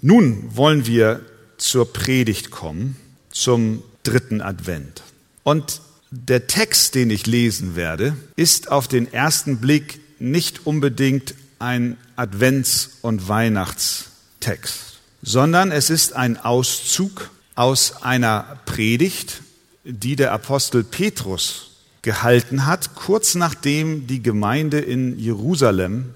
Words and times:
Nun 0.00 0.56
wollen 0.56 0.86
wir 0.86 1.20
zur 1.56 1.92
Predigt 1.92 2.50
kommen, 2.50 2.96
zum 3.30 3.82
dritten 4.04 4.40
Advent. 4.40 5.02
Und 5.42 5.80
der 6.10 6.46
Text, 6.46 6.94
den 6.94 7.10
ich 7.10 7.26
lesen 7.26 7.74
werde, 7.74 8.16
ist 8.36 8.70
auf 8.70 8.86
den 8.88 9.12
ersten 9.12 9.58
Blick 9.58 10.00
nicht 10.20 10.66
unbedingt 10.66 11.34
ein 11.58 11.96
Advents- 12.16 12.90
und 13.02 13.28
Weihnachtstext, 13.28 15.00
sondern 15.22 15.72
es 15.72 15.90
ist 15.90 16.14
ein 16.14 16.36
Auszug 16.36 17.30
aus 17.56 18.02
einer 18.02 18.60
Predigt, 18.66 19.42
die 19.84 20.14
der 20.14 20.32
Apostel 20.32 20.84
Petrus 20.84 21.70
gehalten 22.02 22.66
hat, 22.66 22.94
kurz 22.94 23.34
nachdem 23.34 24.06
die 24.06 24.22
Gemeinde 24.22 24.78
in 24.78 25.18
Jerusalem 25.18 26.14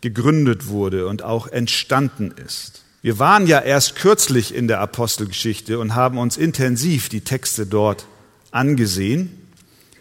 gegründet 0.00 0.68
wurde 0.68 1.06
und 1.06 1.22
auch 1.22 1.46
entstanden 1.48 2.30
ist. 2.32 2.85
Wir 3.06 3.20
waren 3.20 3.46
ja 3.46 3.60
erst 3.60 3.94
kürzlich 3.94 4.52
in 4.52 4.66
der 4.66 4.80
Apostelgeschichte 4.80 5.78
und 5.78 5.94
haben 5.94 6.18
uns 6.18 6.36
intensiv 6.36 7.08
die 7.08 7.20
Texte 7.20 7.64
dort 7.64 8.04
angesehen, 8.50 9.46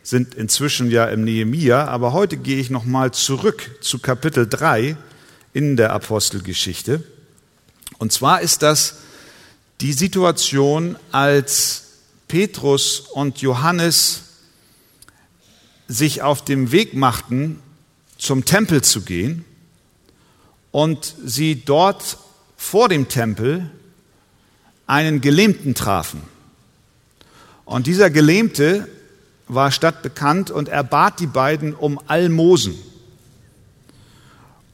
sind 0.01 0.33
inzwischen 0.33 0.89
ja 0.89 1.05
im 1.05 1.23
Nehemia, 1.23 1.85
aber 1.85 2.13
heute 2.13 2.35
gehe 2.35 2.57
ich 2.57 2.71
nochmal 2.71 3.11
zurück 3.11 3.77
zu 3.79 3.99
Kapitel 3.99 4.49
3 4.49 4.97
in 5.53 5.77
der 5.77 5.93
Apostelgeschichte. 5.93 7.03
Und 7.99 8.11
zwar 8.11 8.41
ist 8.41 8.63
das 8.63 8.95
die 9.81 9.93
Situation, 9.93 10.95
als 11.11 11.83
Petrus 12.27 13.01
und 13.01 13.39
Johannes 13.39 14.23
sich 15.87 16.23
auf 16.23 16.43
dem 16.43 16.71
Weg 16.71 16.95
machten, 16.95 17.59
zum 18.17 18.45
Tempel 18.45 18.81
zu 18.83 19.01
gehen 19.01 19.45
und 20.71 21.13
sie 21.23 21.63
dort 21.63 22.17
vor 22.65 22.89
dem 22.89 23.07
Tempel 23.07 23.69
einen 24.87 25.21
Gelähmten 25.21 25.75
trafen. 25.75 26.21
Und 27.63 27.85
dieser 27.85 28.09
Gelähmte 28.09 28.87
war 29.47 29.71
stadtbekannt 29.71 30.49
und 30.49 30.67
er 30.67 30.83
bat 30.83 31.19
die 31.19 31.27
beiden 31.27 31.75
um 31.75 31.99
Almosen. 32.07 32.75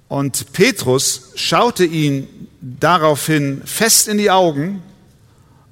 Und 0.08 0.54
Petrus 0.54 1.32
schaute 1.36 1.84
ihn 1.84 2.48
daraufhin 2.62 3.62
fest 3.66 4.08
in 4.08 4.18
die 4.18 4.32
Augen 4.32 4.82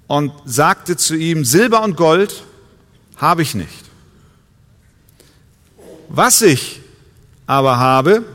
und 0.08 0.34
sagte 0.44 0.98
zu 0.98 1.16
ihm, 1.16 1.46
Silber 1.46 1.84
und 1.84 1.96
Gold 1.96 2.44
habe 3.16 3.44
ich 3.44 3.56
nicht. 3.56 3.86
Was 6.10 6.42
ich 6.42 6.82
aber 7.48 7.80
habe, 7.80 8.26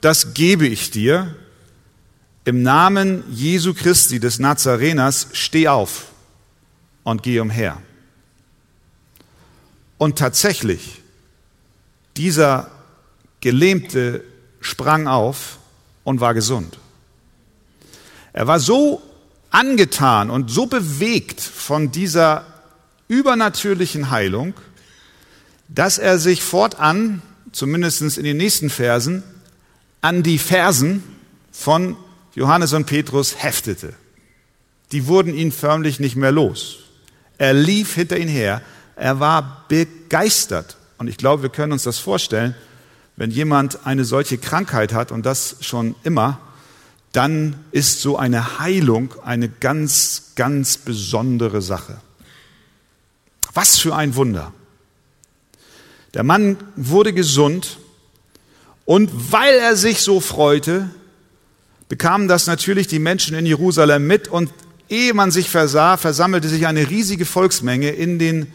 das 0.00 0.32
gebe 0.32 0.66
ich 0.66 0.90
dir. 0.90 1.36
Im 2.44 2.62
Namen 2.62 3.24
Jesu 3.30 3.72
Christi 3.72 4.20
des 4.20 4.38
Nazareners 4.38 5.28
steh 5.32 5.68
auf 5.68 6.08
und 7.02 7.22
geh 7.22 7.40
umher. 7.40 7.80
Und 9.96 10.18
tatsächlich, 10.18 11.00
dieser 12.16 12.70
Gelähmte 13.40 14.22
sprang 14.60 15.06
auf 15.06 15.58
und 16.04 16.20
war 16.20 16.34
gesund. 16.34 16.78
Er 18.34 18.46
war 18.46 18.60
so 18.60 19.00
angetan 19.50 20.28
und 20.28 20.50
so 20.50 20.66
bewegt 20.66 21.40
von 21.40 21.92
dieser 21.92 22.44
übernatürlichen 23.08 24.10
Heilung, 24.10 24.54
dass 25.68 25.98
er 25.98 26.18
sich 26.18 26.42
fortan, 26.42 27.22
zumindest 27.52 28.18
in 28.18 28.24
den 28.24 28.36
nächsten 28.36 28.68
Versen, 28.68 29.22
an 30.02 30.22
die 30.22 30.38
Versen 30.38 31.02
von 31.52 31.96
Johannes 32.34 32.72
und 32.72 32.86
Petrus 32.86 33.42
heftete. 33.42 33.94
Die 34.92 35.06
wurden 35.06 35.34
ihn 35.34 35.52
förmlich 35.52 36.00
nicht 36.00 36.16
mehr 36.16 36.32
los. 36.32 36.78
Er 37.38 37.52
lief 37.54 37.94
hinter 37.94 38.16
ihn 38.18 38.28
her 38.28 38.62
er 38.96 39.20
war 39.20 39.64
begeistert. 39.68 40.76
Und 40.98 41.08
ich 41.08 41.16
glaube, 41.16 41.42
wir 41.42 41.50
können 41.50 41.72
uns 41.72 41.82
das 41.82 41.98
vorstellen, 41.98 42.54
wenn 43.16 43.30
jemand 43.30 43.86
eine 43.86 44.04
solche 44.04 44.38
Krankheit 44.38 44.92
hat 44.92 45.12
und 45.12 45.24
das 45.26 45.56
schon 45.60 45.94
immer, 46.04 46.40
dann 47.12 47.56
ist 47.70 48.00
so 48.00 48.16
eine 48.16 48.58
Heilung 48.58 49.14
eine 49.24 49.48
ganz, 49.48 50.32
ganz 50.34 50.78
besondere 50.78 51.62
Sache. 51.62 52.00
Was 53.52 53.78
für 53.78 53.94
ein 53.94 54.16
Wunder. 54.16 54.52
Der 56.12 56.24
Mann 56.24 56.56
wurde 56.76 57.12
gesund 57.12 57.78
und 58.84 59.32
weil 59.32 59.54
er 59.54 59.76
sich 59.76 60.00
so 60.00 60.20
freute, 60.20 60.90
bekamen 61.88 62.28
das 62.28 62.46
natürlich 62.46 62.86
die 62.86 62.98
Menschen 62.98 63.36
in 63.36 63.46
Jerusalem 63.46 64.06
mit 64.06 64.28
und 64.28 64.52
ehe 64.88 65.14
man 65.14 65.30
sich 65.30 65.48
versah, 65.48 65.96
versammelte 65.96 66.48
sich 66.48 66.66
eine 66.66 66.90
riesige 66.90 67.24
Volksmenge 67.24 67.90
in 67.90 68.18
den 68.18 68.52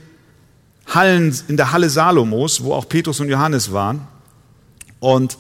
Hallen, 0.88 1.38
in 1.48 1.58
der 1.58 1.72
Halle 1.72 1.90
Salomos, 1.90 2.64
wo 2.64 2.74
auch 2.74 2.88
Petrus 2.90 3.20
und 3.20 3.30
Johannes 3.30 3.72
waren. 3.72 4.08
Und 5.00 5.38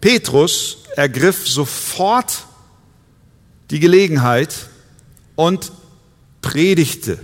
Petrus 0.00 0.78
ergriff 0.96 1.48
sofort 1.48 2.46
die 3.70 3.80
Gelegenheit 3.80 4.68
und 5.34 5.72
predigte 6.40 7.18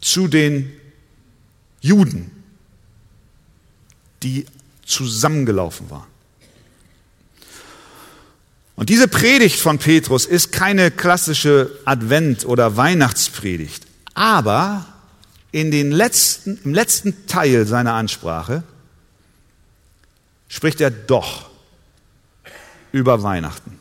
zu 0.00 0.28
den 0.28 0.72
Juden, 1.80 2.30
die 4.22 4.46
zusammengelaufen 4.84 5.90
waren. 5.90 6.17
Und 8.78 8.90
diese 8.90 9.08
Predigt 9.08 9.58
von 9.58 9.78
Petrus 9.78 10.24
ist 10.24 10.52
keine 10.52 10.92
klassische 10.92 11.68
Advent- 11.84 12.46
oder 12.46 12.76
Weihnachtspredigt. 12.76 13.84
Aber 14.14 14.86
in 15.50 15.72
den 15.72 15.90
letzten, 15.90 16.60
im 16.62 16.74
letzten 16.74 17.26
Teil 17.26 17.66
seiner 17.66 17.94
Ansprache 17.94 18.62
spricht 20.46 20.80
er 20.80 20.92
doch 20.92 21.50
über 22.92 23.24
Weihnachten. 23.24 23.80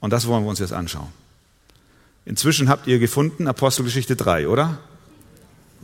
Und 0.00 0.12
das 0.12 0.26
wollen 0.26 0.42
wir 0.42 0.50
uns 0.50 0.58
jetzt 0.58 0.72
anschauen. 0.72 1.12
Inzwischen 2.24 2.68
habt 2.68 2.88
ihr 2.88 2.98
gefunden 2.98 3.46
Apostelgeschichte 3.46 4.16
3, 4.16 4.48
oder? 4.48 4.78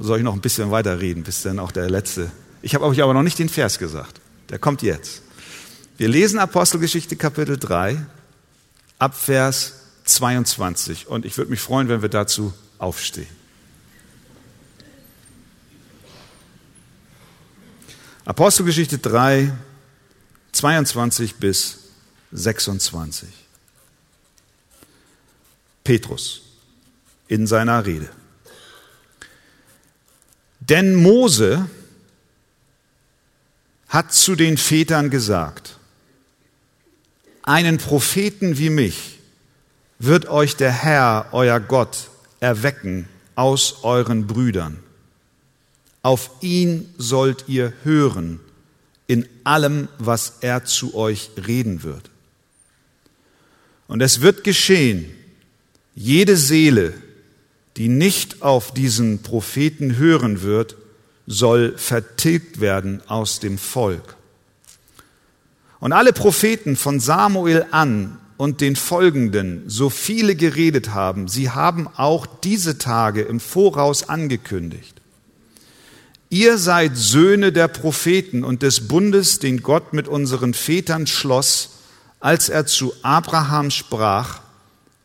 Soll 0.01 0.19
ich 0.19 0.25
noch 0.25 0.35
ein 0.35 0.41
bisschen 0.41 0.73
weiter 0.73 1.01
reden, 1.01 1.23
bis 1.23 1.43
dann 1.43 1.61
auch 1.61 1.71
der 1.71 1.89
letzte. 1.89 2.33
Ich 2.61 2.75
habe 2.75 2.87
euch 2.87 3.01
aber 3.01 3.15
noch 3.15 3.23
nicht 3.23 3.39
den 3.39 3.49
Vers 3.49 3.79
gesagt. 3.79 4.21
Der 4.49 4.59
kommt 4.59 4.83
jetzt. 4.83 5.23
Wir 6.00 6.09
lesen 6.09 6.38
Apostelgeschichte 6.38 7.15
Kapitel 7.15 7.59
3 7.59 8.06
ab 8.99 9.15
Vers 9.15 9.83
22. 10.06 11.09
Und 11.09 11.27
ich 11.27 11.37
würde 11.37 11.50
mich 11.50 11.61
freuen, 11.61 11.91
wenn 11.91 12.00
wir 12.00 12.09
dazu 12.09 12.55
aufstehen. 12.78 13.28
Apostelgeschichte 18.25 18.97
3, 18.97 19.53
22 20.53 21.34
bis 21.34 21.81
26. 22.32 23.28
Petrus 25.84 26.41
in 27.28 27.47
seiner 27.47 27.84
Rede. 27.84 28.09
Denn 30.61 30.94
Mose 30.94 31.69
hat 33.88 34.15
zu 34.15 34.34
den 34.34 34.56
Vätern 34.56 35.11
gesagt, 35.11 35.77
einen 37.43 37.78
Propheten 37.78 38.59
wie 38.59 38.71
mich 38.71 39.19
wird 39.99 40.28
euch 40.28 40.56
der 40.56 40.73
Herr, 40.73 41.28
euer 41.33 41.61
Gott, 41.61 42.09
erwecken 42.41 43.06
aus 43.34 43.84
euren 43.84 44.27
Brüdern. 44.27 44.78
Auf 46.03 46.31
ihn 46.41 46.93
sollt 46.97 47.45
ihr 47.49 47.73
hören 47.84 48.41
in 49.06 49.29
allem, 49.45 49.89
was 49.99 50.39
er 50.41 50.65
zu 50.65 50.95
euch 50.95 51.31
reden 51.47 51.83
wird. 51.83 52.11
Und 53.88 54.00
es 54.00 54.20
wird 54.20 54.44
geschehen, 54.44 55.11
jede 55.94 56.37
Seele, 56.37 56.94
die 57.76 57.88
nicht 57.88 58.41
auf 58.43 58.73
diesen 58.73 59.23
Propheten 59.23 59.97
hören 59.97 60.43
wird, 60.43 60.76
soll 61.26 61.76
vertilgt 61.76 62.61
werden 62.61 63.03
aus 63.09 63.41
dem 63.41 63.59
Volk. 63.59 64.17
Und 65.81 65.93
alle 65.93 66.12
Propheten 66.12 66.77
von 66.77 67.00
Samuel 67.00 67.67
an 67.71 68.19
und 68.37 68.61
den 68.61 68.77
folgenden 68.77 69.65
so 69.67 69.91
viele 69.91 70.37
geredet 70.37 70.91
haben, 70.94 71.27
sie 71.27 71.50
haben 71.50 71.88
auch 71.88 72.27
diese 72.27 72.79
Tage 72.79 73.23
im 73.23 73.41
Voraus 73.41 74.09
angekündigt. 74.09 75.00
Ihr 76.29 76.59
seid 76.59 76.97
Söhne 76.97 77.50
der 77.50 77.67
Propheten 77.67 78.44
und 78.44 78.62
des 78.62 78.87
Bundes, 78.87 79.41
den 79.41 79.62
Gott 79.62 79.93
mit 79.93 80.06
unseren 80.06 80.55
Vätern 80.55 81.06
schloss, 81.06 81.71
als 82.21 82.49
er 82.49 82.67
zu 82.67 82.93
Abraham 83.03 83.71
sprach, 83.71 84.41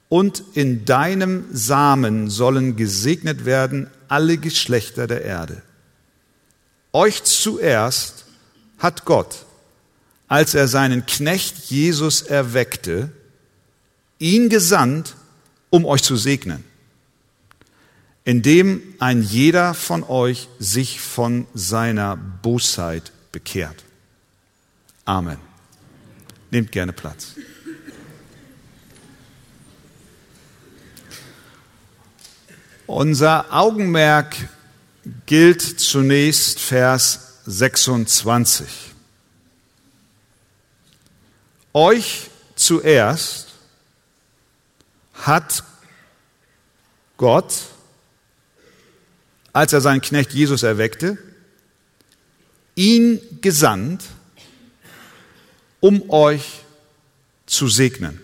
und 0.08 0.44
in 0.54 0.86
deinem 0.86 1.46
Samen 1.52 2.30
sollen 2.30 2.76
gesegnet 2.76 3.46
werden 3.46 3.90
alle 4.08 4.38
Geschlechter 4.38 5.08
der 5.08 5.24
Erde. 5.24 5.64
Euch 6.94 7.24
zuerst 7.24 8.26
hat 8.78 9.04
Gott 9.06 9.45
als 10.28 10.54
er 10.54 10.68
seinen 10.68 11.06
Knecht 11.06 11.58
Jesus 11.66 12.22
erweckte, 12.22 13.12
ihn 14.20 14.50
gesandt, 14.50 15.16
um 15.70 15.86
euch 15.86 16.02
zu 16.02 16.16
segnen, 16.16 16.64
indem 18.24 18.82
ein 19.00 19.22
jeder 19.22 19.74
von 19.74 20.04
euch 20.04 20.48
sich 20.60 21.00
von 21.00 21.48
seiner 21.54 22.16
Bosheit 22.16 23.12
bekehrt. 23.32 23.84
Amen. 25.04 25.38
Nehmt 26.50 26.72
gerne 26.72 26.94
Platz. 26.94 27.36
Unser 32.88 33.54
Augenmerk 33.54 34.36
gilt 35.26 35.62
zunächst 35.62 36.60
Vers 36.60 37.42
26. 37.46 38.95
Euch 41.76 42.30
zuerst 42.56 43.50
hat 45.14 45.62
Gott, 47.18 47.54
als 49.52 49.74
er 49.74 49.82
seinen 49.82 50.00
Knecht 50.00 50.32
Jesus 50.32 50.64
erweckte, 50.64 51.18
ihn 52.76 53.20
gesandt, 53.42 54.06
um 55.82 56.10
euch 56.10 56.62
zu 57.46 57.68
segnen. 57.68 58.22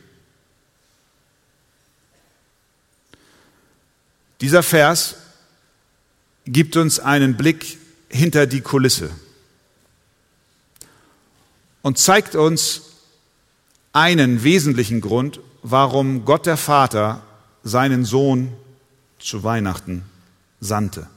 Dieser 4.39 4.63
Vers 4.63 5.17
gibt 6.45 6.77
uns 6.77 7.01
einen 7.01 7.35
Blick 7.35 7.77
hinter 8.07 8.47
die 8.47 8.61
Kulisse 8.61 9.11
und 11.81 11.99
zeigt 11.99 12.35
uns 12.35 12.90
einen 13.93 14.43
wesentlichen 14.43 15.01
Grund, 15.01 15.39
warum 15.63 16.25
Gott 16.25 16.45
der 16.45 16.57
Vater 16.57 17.23
seinen 17.63 18.05
Sohn 18.05 18.53
zu 19.19 19.43
Weihnachten 19.43 20.03
sandte. 20.59 21.07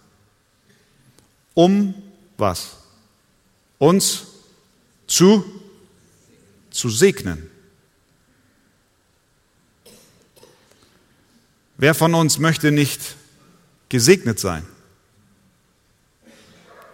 Um 1.55 1.95
was? 2.37 2.77
Uns 3.79 4.25
zu, 5.07 5.45
zu 6.71 6.89
segnen. 6.91 7.51
Wer 11.77 11.95
von 11.95 12.15
uns 12.15 12.39
möchte 12.39 12.73
nicht 12.73 13.17
gesegnet 13.89 14.39
sein? 14.39 14.65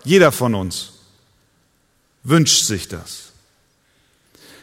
Jeder 0.04 0.32
von 0.32 0.54
uns 0.54 0.92
wünscht 2.22 2.64
sich 2.64 2.88
das. 2.88 3.32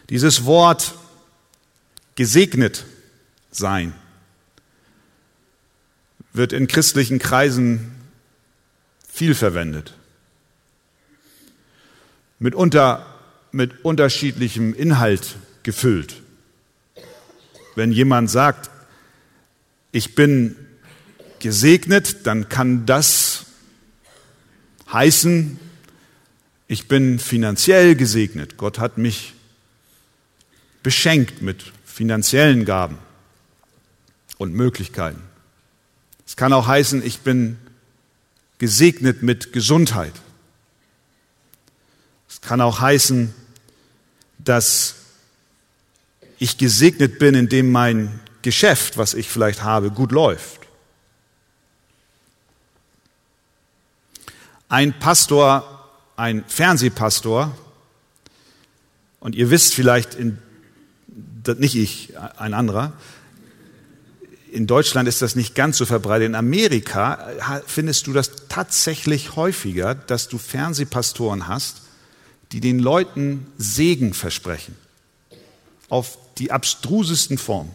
Dieses 0.09 0.45
Wort 0.45 0.95
gesegnet 2.17 2.85
sein 3.51 3.93
wird 6.33 6.51
in 6.51 6.67
christlichen 6.67 7.19
Kreisen 7.19 7.91
viel 9.07 9.33
verwendet. 9.35 9.93
Mitunter 12.39 13.05
mit 13.51 13.83
unterschiedlichem 13.85 14.73
Inhalt 14.73 15.35
gefüllt. 15.63 16.21
Wenn 17.75 17.91
jemand 17.91 18.29
sagt, 18.29 18.69
ich 19.91 20.15
bin 20.15 20.55
gesegnet, 21.39 22.25
dann 22.27 22.49
kann 22.49 22.85
das 22.85 23.45
heißen, 24.91 25.59
ich 26.67 26.87
bin 26.87 27.19
finanziell 27.19 27.95
gesegnet. 27.95 28.57
Gott 28.57 28.79
hat 28.79 28.97
mich 28.97 29.33
beschenkt 30.83 31.41
mit 31.41 31.71
finanziellen 31.97 32.63
Gaben 32.63 32.99
und 34.37 34.53
Möglichkeiten. 34.53 35.23
Es 36.27 36.35
kann 36.35 36.53
auch 36.53 36.67
heißen, 36.67 37.03
ich 37.03 37.21
bin 37.21 37.57
gesegnet 38.59 39.23
mit 39.23 39.51
Gesundheit. 39.51 40.13
Es 42.29 42.39
kann 42.39 42.61
auch 42.61 42.81
heißen, 42.81 43.33
dass 44.37 44.93
ich 46.37 46.59
gesegnet 46.59 47.17
bin, 47.17 47.33
indem 47.33 47.71
mein 47.71 48.19
Geschäft, 48.43 48.99
was 48.99 49.15
ich 49.15 49.27
vielleicht 49.27 49.63
habe, 49.63 49.89
gut 49.89 50.11
läuft. 50.11 50.67
Ein 54.69 54.99
Pastor, 54.99 55.89
ein 56.15 56.45
Fernsehpastor, 56.47 57.57
und 59.19 59.33
ihr 59.33 59.49
wisst 59.49 59.73
vielleicht, 59.73 60.13
in, 60.13 60.37
nicht 61.55 61.75
ich, 61.75 62.13
ein 62.37 62.53
anderer, 62.53 62.93
in 64.51 64.65
Deutschland 64.67 65.07
ist 65.09 65.21
das 65.21 65.35
nicht 65.35 65.55
ganz 65.55 65.77
so 65.77 65.85
verbreitet. 65.85 66.27
In 66.27 66.35
Amerika 66.35 67.19
findest 67.65 68.07
du 68.07 68.13
das 68.13 68.31
tatsächlich 68.49 69.35
häufiger, 69.35 69.93
dass 69.93 70.29
du 70.29 70.37
Fernsehpastoren 70.37 71.47
hast, 71.47 71.81
die 72.51 72.61
den 72.61 72.79
Leuten 72.79 73.47
Segen 73.57 74.13
versprechen. 74.13 74.75
Auf 75.89 76.17
die 76.37 76.51
abstrusesten 76.51 77.37
Formen. 77.37 77.71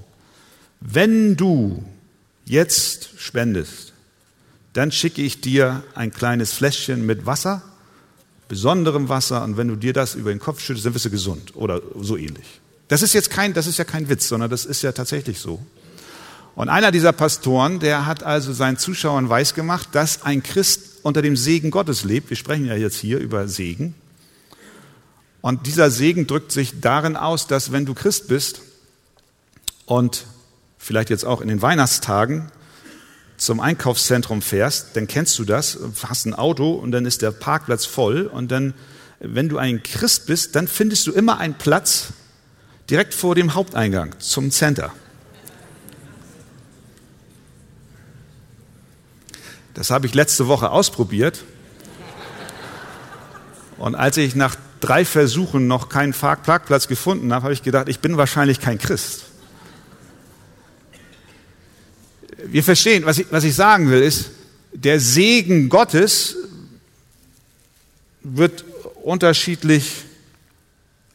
Wenn 0.80 1.36
du 1.36 1.84
jetzt 2.44 3.10
spendest, 3.18 3.92
dann 4.72 4.90
schicke 4.90 5.22
ich 5.22 5.40
dir 5.40 5.82
ein 5.94 6.12
kleines 6.12 6.52
Fläschchen 6.52 7.04
mit 7.04 7.26
Wasser, 7.26 7.62
besonderem 8.48 9.08
Wasser, 9.08 9.44
und 9.44 9.56
wenn 9.56 9.68
du 9.68 9.76
dir 9.76 9.92
das 9.92 10.14
über 10.14 10.30
den 10.30 10.38
Kopf 10.38 10.60
schüttest, 10.60 10.86
dann 10.86 10.94
wirst 10.94 11.04
du 11.04 11.10
gesund 11.10 11.54
oder 11.54 11.80
so 12.00 12.16
ähnlich. 12.16 12.61
Das 12.88 13.02
ist 13.02 13.12
jetzt 13.12 13.30
kein, 13.30 13.54
das 13.54 13.66
ist 13.66 13.78
ja 13.78 13.84
kein 13.84 14.08
Witz, 14.08 14.28
sondern 14.28 14.50
das 14.50 14.64
ist 14.64 14.82
ja 14.82 14.92
tatsächlich 14.92 15.38
so. 15.38 15.60
Und 16.54 16.68
einer 16.68 16.90
dieser 16.90 17.12
Pastoren, 17.12 17.80
der 17.80 18.04
hat 18.06 18.22
also 18.22 18.52
seinen 18.52 18.76
Zuschauern 18.76 19.28
weisgemacht, 19.28 19.94
dass 19.94 20.22
ein 20.22 20.42
Christ 20.42 21.00
unter 21.02 21.22
dem 21.22 21.36
Segen 21.36 21.70
Gottes 21.70 22.04
lebt. 22.04 22.30
Wir 22.30 22.36
sprechen 22.36 22.66
ja 22.66 22.74
jetzt 22.74 22.96
hier 22.96 23.18
über 23.18 23.48
Segen. 23.48 23.94
Und 25.40 25.66
dieser 25.66 25.90
Segen 25.90 26.26
drückt 26.26 26.52
sich 26.52 26.80
darin 26.80 27.16
aus, 27.16 27.46
dass 27.46 27.72
wenn 27.72 27.86
du 27.86 27.94
Christ 27.94 28.28
bist 28.28 28.60
und 29.86 30.24
vielleicht 30.78 31.10
jetzt 31.10 31.24
auch 31.24 31.40
in 31.40 31.48
den 31.48 31.62
Weihnachtstagen 31.62 32.52
zum 33.38 33.58
Einkaufszentrum 33.58 34.40
fährst, 34.40 34.94
dann 34.94 35.08
kennst 35.08 35.38
du 35.38 35.44
das, 35.44 35.78
hast 36.06 36.26
ein 36.26 36.34
Auto 36.34 36.72
und 36.72 36.92
dann 36.92 37.06
ist 37.06 37.22
der 37.22 37.32
Parkplatz 37.32 37.86
voll 37.86 38.26
und 38.26 38.52
dann, 38.52 38.74
wenn 39.18 39.48
du 39.48 39.58
ein 39.58 39.82
Christ 39.82 40.26
bist, 40.26 40.54
dann 40.54 40.68
findest 40.68 41.08
du 41.08 41.12
immer 41.12 41.38
einen 41.38 41.54
Platz 41.54 42.12
direkt 42.90 43.14
vor 43.14 43.34
dem 43.34 43.54
Haupteingang 43.54 44.18
zum 44.18 44.50
Center. 44.50 44.92
Das 49.74 49.90
habe 49.90 50.06
ich 50.06 50.14
letzte 50.14 50.48
Woche 50.48 50.70
ausprobiert. 50.70 51.44
Und 53.78 53.94
als 53.94 54.16
ich 54.16 54.34
nach 54.34 54.56
drei 54.80 55.04
Versuchen 55.04 55.66
noch 55.66 55.88
keinen 55.88 56.12
Parkplatz 56.12 56.88
gefunden 56.88 57.32
habe, 57.32 57.44
habe 57.44 57.54
ich 57.54 57.62
gedacht, 57.62 57.88
ich 57.88 58.00
bin 58.00 58.16
wahrscheinlich 58.16 58.60
kein 58.60 58.78
Christ. 58.78 59.24
Wir 62.44 62.62
verstehen, 62.62 63.04
was 63.06 63.18
ich, 63.18 63.26
was 63.30 63.44
ich 63.44 63.54
sagen 63.54 63.90
will, 63.90 64.02
ist, 64.02 64.30
der 64.72 65.00
Segen 65.00 65.68
Gottes 65.68 66.36
wird 68.22 68.64
unterschiedlich 69.02 70.04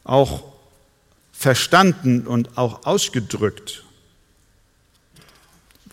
auch 0.03 0.43
verstanden 1.37 2.25
und 2.25 2.57
auch 2.57 2.85
ausgedrückt. 2.85 3.83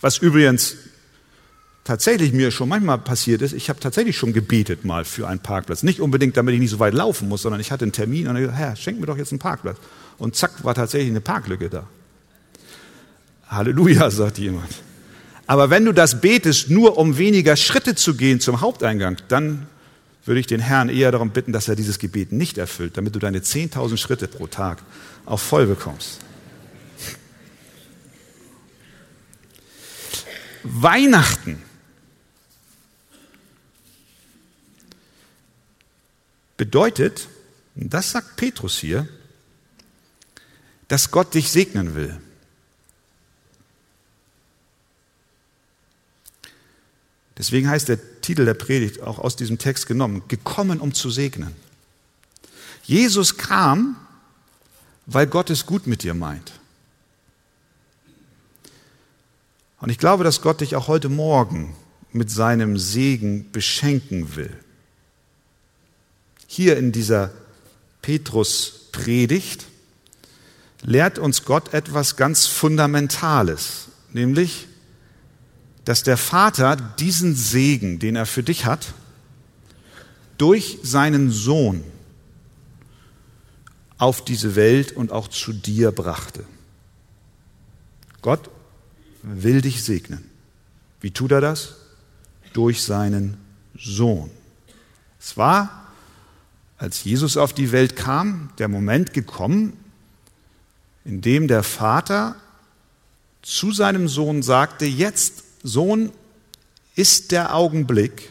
Was 0.01 0.19
übrigens 0.19 0.77
tatsächlich 1.85 2.33
mir 2.33 2.51
schon 2.51 2.71
manchmal 2.71 2.99
passiert 2.99 3.43
ist, 3.43 3.53
ich 3.53 3.69
habe 3.69 3.79
tatsächlich 3.79 4.17
schon 4.17 4.33
gebetet 4.33 4.87
mal 4.87 5.05
für 5.05 5.29
einen 5.29 5.41
Parkplatz. 5.41 5.83
Nicht 5.83 6.01
unbedingt, 6.01 6.39
damit 6.39 6.55
ich 6.55 6.61
nicht 6.61 6.71
so 6.71 6.79
weit 6.79 6.95
laufen 6.95 7.29
muss, 7.29 7.43
sondern 7.43 7.61
ich 7.61 7.71
hatte 7.71 7.85
einen 7.85 7.93
Termin 7.93 8.27
und 8.27 8.37
ich 8.37 8.43
gesagt, 8.43 8.59
Herr, 8.59 8.77
schenk 8.77 8.99
mir 9.01 9.07
doch 9.07 9.19
jetzt 9.19 9.33
einen 9.33 9.39
Parkplatz. 9.39 9.77
Und 10.17 10.35
zack, 10.35 10.65
war 10.65 10.75
tatsächlich 10.75 11.11
eine 11.11 11.21
Parklücke 11.21 11.69
da. 11.69 11.87
Halleluja, 13.49 14.11
sagt 14.11 14.39
jemand. 14.39 14.71
Aber 15.47 15.69
wenn 15.69 15.85
du 15.85 15.93
das 15.93 16.23
betest, 16.23 16.71
nur 16.71 16.97
um 16.97 17.19
weniger 17.19 17.57
Schritte 17.57 17.95
zu 17.95 18.15
gehen 18.15 18.41
zum 18.41 18.63
Haupteingang, 18.63 19.19
dann 19.29 19.67
würde 20.25 20.41
ich 20.41 20.47
den 20.47 20.61
Herrn 20.61 20.89
eher 20.89 21.13
darum 21.13 21.31
bitten, 21.31 21.53
dass 21.53 21.69
er 21.69 21.77
dieses 21.77 21.99
Gebet 21.99 22.33
nicht 22.33 22.59
erfüllt, 22.59 22.97
damit 22.97 23.15
du 23.15 23.19
deine 23.19 23.41
10.000 23.41 23.97
Schritte 23.97 24.29
pro 24.29 24.47
Tag 24.47 24.83
auch 25.27 25.41
voll 25.41 25.67
bekommst. 25.67 26.21
Weihnachten 30.63 31.63
bedeutet, 36.57 37.29
das 37.75 38.13
sagt 38.13 38.37
Petrus 38.37 38.79
hier, 38.79 39.07
dass 40.89 41.11
Gott 41.11 41.35
dich 41.35 41.51
segnen 41.51 41.95
will. 41.95 42.19
Deswegen 47.45 47.69
heißt 47.69 47.91
der 47.91 48.23
Titel 48.23 48.47
der 48.47 48.55
Predigt 48.55 49.03
auch 49.03 49.19
aus 49.19 49.37
diesem 49.37 49.59
Text 49.59 49.87
genommen, 49.87 50.23
gekommen, 50.29 50.81
um 50.81 50.95
zu 50.95 51.11
segnen. 51.11 51.55
Jesus 52.85 53.37
kam, 53.37 53.97
weil 55.05 55.27
Gott 55.27 55.51
es 55.51 55.67
gut 55.67 55.87
mit 55.87 56.05
dir 56.05 56.15
meint. 56.15 56.53
Und 59.79 59.91
ich 59.91 59.99
glaube, 59.99 60.25
dass 60.25 60.41
Gott 60.41 60.63
dich 60.63 60.75
auch 60.75 60.89
heute 60.89 61.11
Morgen 61.11 61.77
mit 62.13 62.31
seinem 62.31 62.79
Segen 62.79 63.53
beschenken 63.53 64.37
will. 64.37 64.59
Hier 66.47 66.79
in 66.79 66.93
dieser 66.93 67.31
Petrus-Predigt 68.01 69.67
lehrt 70.81 71.19
uns 71.19 71.45
Gott 71.45 71.75
etwas 71.75 72.17
ganz 72.17 72.47
Fundamentales, 72.47 73.89
nämlich, 74.15 74.67
dass 75.85 76.03
der 76.03 76.17
Vater 76.17 76.77
diesen 76.77 77.35
Segen, 77.35 77.99
den 77.99 78.17
er 78.17 78.27
für 78.27 78.43
dich 78.43 78.65
hat, 78.65 78.95
durch 80.39 80.79
seinen 80.83 81.31
Sohn 81.31 81.85
auf 83.99 84.25
diese 84.25 84.57
Welt 84.57 84.93
und 84.93 85.13
auch 85.13 85.29
zu 85.29 85.53
dir 85.53 85.93
brachte. 85.93 86.45
Gott 88.23 88.51
will 89.23 89.61
dich 89.61 89.85
segnen. 89.85 90.25
Wie 91.01 91.11
tut 91.11 91.33
er 91.33 91.41
das? 91.41 91.77
Durch 92.53 92.83
seinen 92.83 93.37
Sohn. 93.79 94.31
Es 95.21 95.37
war, 95.37 95.87
als 96.79 97.05
Jesus 97.05 97.37
auf 97.37 97.53
die 97.53 97.73
Welt 97.73 97.97
kam, 97.97 98.51
der 98.59 98.69
Moment 98.69 99.13
gekommen, 99.13 99.75
in 101.05 101.21
dem 101.21 101.49
der 101.49 101.63
Vater 101.63 102.37
zu 103.43 103.73
seinem 103.73 104.09
Sohn 104.09 104.43
sagte, 104.43 104.87
jetzt, 104.87 105.44
Sohn, 105.65 106.13
ist 106.95 107.33
der 107.33 107.57
Augenblick, 107.57 108.31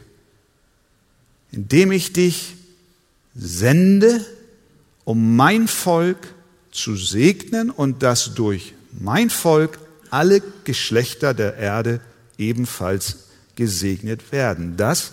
in 1.52 1.68
dem 1.68 1.92
ich 1.92 2.14
dich 2.14 2.56
sende, 3.36 4.26
um 5.04 5.36
mein 5.36 5.68
Volk 5.68 6.34
zu 6.72 6.96
segnen 6.96 7.70
und 7.70 8.04
dass 8.04 8.36
durch 8.36 8.74
mein 8.98 9.30
Volk 9.30 9.80
alle 10.12 10.42
Geschlechter 10.64 11.34
der 11.34 11.58
Erde 11.58 12.00
ebenfalls 12.38 13.26
gesegnet 13.56 14.32
werden. 14.32 14.78
Das 14.78 15.12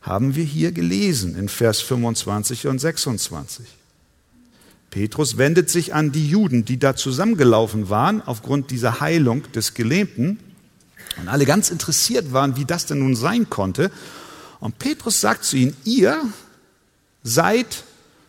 haben 0.00 0.34
wir 0.34 0.44
hier 0.44 0.72
gelesen 0.72 1.36
in 1.36 1.48
Vers 1.48 1.80
25 1.80 2.66
und 2.66 2.78
26. 2.78 3.66
Petrus 4.90 5.38
wendet 5.38 5.70
sich 5.70 5.94
an 5.94 6.12
die 6.12 6.28
Juden, 6.28 6.64
die 6.64 6.78
da 6.78 6.94
zusammengelaufen 6.96 7.88
waren 7.88 8.22
aufgrund 8.22 8.70
dieser 8.70 9.00
Heilung 9.00 9.50
des 9.52 9.74
Gelähmten 9.74 10.38
und 11.16 11.28
alle 11.28 11.46
ganz 11.46 11.70
interessiert 11.70 12.32
waren, 12.32 12.56
wie 12.56 12.64
das 12.64 12.86
denn 12.86 12.98
nun 12.98 13.16
sein 13.16 13.48
konnte. 13.50 13.90
Und 14.60 14.78
Petrus 14.78 15.20
sagt 15.20 15.44
zu 15.44 15.56
ihnen, 15.56 15.76
ihr 15.84 16.20
seid 17.22 17.84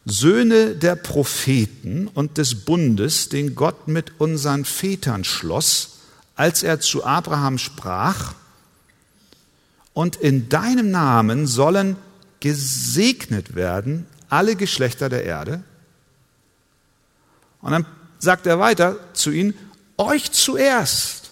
Söhne 0.06 0.76
der 0.76 0.96
Propheten 0.96 2.08
und 2.08 2.38
des 2.38 2.66
Bundes, 2.66 3.30
den 3.30 3.56
Gott 3.56 3.88
mit 3.88 4.20
unseren 4.20 4.66
Vätern 4.66 5.24
schloss, 5.24 5.98
als 6.36 6.64
er 6.64 6.80
zu 6.80 7.04
Abraham 7.04 7.58
sprach, 7.58 8.36
und 9.94 10.18
in 10.18 10.50
deinem 10.50 10.92
Namen 10.92 11.48
sollen 11.48 11.96
gesegnet 12.42 13.56
werden 13.56 14.06
alle 14.30 14.56
Geschlechter 14.56 15.08
der 15.10 15.24
Erde. 15.24 15.64
Und 17.62 17.72
dann 17.72 17.86
sagt 18.20 18.46
er 18.46 18.60
weiter 18.60 18.98
zu 19.14 19.32
ihnen, 19.32 19.54
euch 19.98 20.32
zuerst 20.32 21.25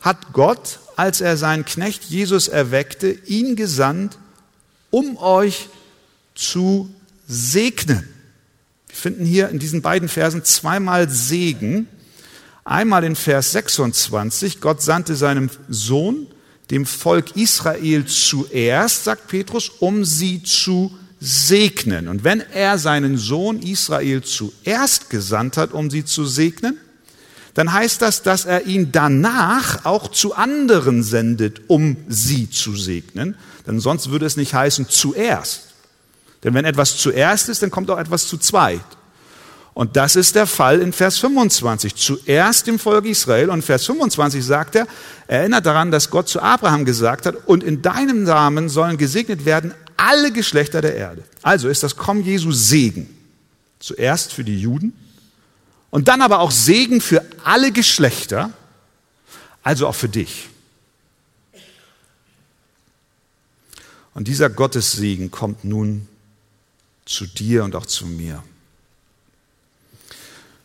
hat 0.00 0.32
Gott, 0.32 0.80
als 0.96 1.20
er 1.20 1.36
seinen 1.36 1.64
Knecht 1.64 2.04
Jesus 2.04 2.48
erweckte, 2.48 3.10
ihn 3.26 3.56
gesandt, 3.56 4.18
um 4.90 5.16
euch 5.18 5.68
zu 6.34 6.90
segnen. 7.26 8.08
Wir 8.88 8.96
finden 8.96 9.24
hier 9.24 9.48
in 9.50 9.58
diesen 9.58 9.82
beiden 9.82 10.08
Versen 10.08 10.44
zweimal 10.44 11.08
Segen. 11.08 11.86
Einmal 12.64 13.04
in 13.04 13.16
Vers 13.16 13.52
26, 13.52 14.60
Gott 14.60 14.82
sandte 14.82 15.16
seinem 15.16 15.50
Sohn, 15.68 16.26
dem 16.70 16.86
Volk 16.86 17.36
Israel 17.36 18.06
zuerst, 18.06 19.04
sagt 19.04 19.28
Petrus, 19.28 19.68
um 19.68 20.04
sie 20.04 20.42
zu 20.42 20.96
segnen. 21.20 22.08
Und 22.08 22.24
wenn 22.24 22.40
er 22.40 22.78
seinen 22.78 23.18
Sohn 23.18 23.60
Israel 23.60 24.22
zuerst 24.22 25.10
gesandt 25.10 25.56
hat, 25.56 25.72
um 25.72 25.90
sie 25.90 26.04
zu 26.04 26.24
segnen, 26.24 26.78
dann 27.54 27.72
heißt 27.72 28.00
das, 28.02 28.22
dass 28.22 28.44
er 28.44 28.66
ihn 28.66 28.92
danach 28.92 29.84
auch 29.84 30.08
zu 30.10 30.34
anderen 30.34 31.02
sendet, 31.02 31.62
um 31.68 31.96
sie 32.08 32.48
zu 32.48 32.76
segnen. 32.76 33.34
Denn 33.66 33.80
sonst 33.80 34.10
würde 34.10 34.26
es 34.26 34.36
nicht 34.36 34.54
heißen 34.54 34.88
zuerst. 34.88 35.62
Denn 36.44 36.54
wenn 36.54 36.64
etwas 36.64 36.96
zuerst 36.96 37.48
ist, 37.48 37.62
dann 37.62 37.70
kommt 37.70 37.90
auch 37.90 37.98
etwas 37.98 38.26
zu 38.26 38.38
zweit. 38.38 38.80
Und 39.74 39.96
das 39.96 40.16
ist 40.16 40.34
der 40.34 40.46
Fall 40.46 40.80
in 40.80 40.92
Vers 40.92 41.18
25. 41.18 41.94
Zuerst 41.94 42.66
im 42.68 42.78
Volk 42.78 43.04
Israel 43.04 43.50
und 43.50 43.62
Vers 43.62 43.86
25 43.86 44.44
sagt 44.44 44.74
er, 44.74 44.86
erinnert 45.26 45.64
daran, 45.64 45.90
dass 45.90 46.10
Gott 46.10 46.28
zu 46.28 46.40
Abraham 46.40 46.84
gesagt 46.84 47.26
hat, 47.26 47.36
und 47.46 47.62
in 47.62 47.80
deinem 47.82 48.24
Namen 48.24 48.68
sollen 48.68 48.96
gesegnet 48.96 49.44
werden 49.44 49.74
alle 49.96 50.32
Geschlechter 50.32 50.80
der 50.80 50.96
Erde. 50.96 51.22
Also 51.42 51.68
ist 51.68 51.82
das 51.82 51.96
Kommen 51.96 52.24
Jesu 52.24 52.52
Segen. 52.52 53.08
Zuerst 53.78 54.32
für 54.32 54.44
die 54.44 54.60
Juden 54.60 54.92
und 55.90 56.08
dann 56.08 56.22
aber 56.22 56.40
auch 56.40 56.50
Segen 56.50 57.00
für 57.00 57.24
alle 57.44 57.72
Geschlechter, 57.72 58.52
also 59.62 59.86
auch 59.86 59.94
für 59.94 60.08
dich. 60.08 60.48
Und 64.14 64.28
dieser 64.28 64.50
Gottessegen 64.50 65.30
kommt 65.30 65.64
nun 65.64 66.08
zu 67.04 67.26
dir 67.26 67.64
und 67.64 67.74
auch 67.74 67.86
zu 67.86 68.06
mir. 68.06 68.42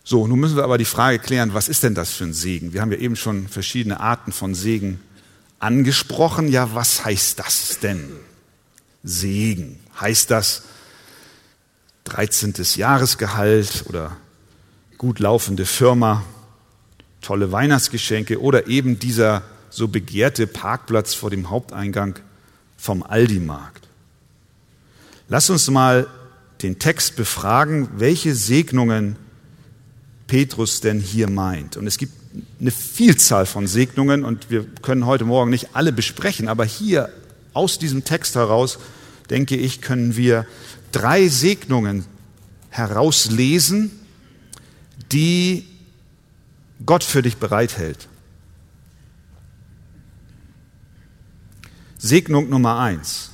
So, 0.03 0.27
nun 0.27 0.39
müssen 0.39 0.55
wir 0.55 0.63
aber 0.63 0.77
die 0.77 0.85
Frage 0.85 1.17
klären, 1.19 1.53
was 1.53 1.67
ist 1.67 1.81
denn 1.83 1.95
das 1.95 2.11
für 2.11 2.25
ein 2.25 2.33
Segen? 2.33 2.73
Wir 2.73 2.81
haben 2.81 2.91
ja 2.91 2.99
eben 2.99 3.15
schon 3.15 3.47
verschiedene 3.47 3.99
Arten 3.99 4.31
von 4.31 4.53
Segen 4.53 4.99
angesprochen. 5.59 6.47
Ja, 6.47 6.75
was 6.75 7.03
heißt 7.03 7.39
das 7.39 7.79
denn? 7.79 8.11
Segen. 9.03 9.79
Heißt 9.99 10.29
das 10.29 10.63
13. 12.03 12.53
Jahresgehalt 12.75 13.85
oder 13.87 14.15
gut 14.97 15.19
laufende 15.19 15.65
Firma, 15.65 16.23
tolle 17.21 17.51
Weihnachtsgeschenke 17.51 18.41
oder 18.41 18.67
eben 18.67 18.99
dieser 18.99 19.43
so 19.69 19.87
begehrte 19.87 20.47
Parkplatz 20.47 21.13
vor 21.13 21.29
dem 21.29 21.49
Haupteingang 21.49 22.19
vom 22.77 23.03
Aldi-Markt? 23.03 23.87
Lass 25.27 25.49
uns 25.49 25.69
mal 25.69 26.07
den 26.61 26.79
Text 26.79 27.15
befragen, 27.15 27.89
welche 27.97 28.35
Segnungen 28.35 29.17
Petrus 30.27 30.81
denn 30.81 30.99
hier 30.99 31.29
meint. 31.29 31.77
Und 31.77 31.87
es 31.87 31.97
gibt 31.97 32.13
eine 32.59 32.71
Vielzahl 32.71 33.45
von 33.45 33.67
Segnungen 33.67 34.23
und 34.23 34.49
wir 34.49 34.65
können 34.81 35.05
heute 35.05 35.25
Morgen 35.25 35.49
nicht 35.49 35.69
alle 35.73 35.91
besprechen, 35.91 36.47
aber 36.47 36.65
hier 36.65 37.09
aus 37.53 37.79
diesem 37.79 38.03
Text 38.03 38.35
heraus, 38.35 38.79
denke 39.29 39.55
ich, 39.55 39.81
können 39.81 40.15
wir 40.15 40.45
drei 40.91 41.27
Segnungen 41.27 42.05
herauslesen, 42.69 43.91
die 45.15 45.65
Gott 46.85 47.05
für 47.05 47.21
dich 47.21 47.37
bereithält. 47.37 48.09
Segnung 51.97 52.49
Nummer 52.49 52.79
eins 52.79 53.31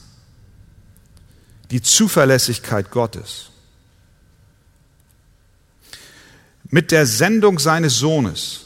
die 1.71 1.81
Zuverlässigkeit 1.81 2.91
Gottes. 2.91 3.49
Mit 6.65 6.91
der 6.91 7.07
Sendung 7.07 7.59
seines 7.59 7.97
Sohnes 7.97 8.65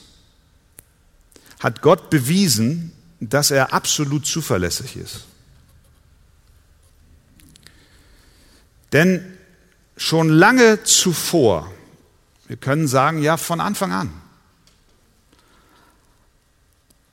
hat 1.60 1.82
Gott 1.82 2.10
bewiesen, 2.10 2.92
dass 3.20 3.52
er 3.52 3.74
absolut 3.74 4.26
zuverlässig 4.26 4.98
ist. 4.98 5.26
Denn 8.92 9.38
schon 9.98 10.30
lange 10.30 10.84
zuvor, 10.84 11.72
wir 12.48 12.58
können 12.58 12.88
sagen, 12.88 13.22
ja, 13.22 13.38
von 13.38 13.60
Anfang 13.60 13.92
an, 13.92 14.12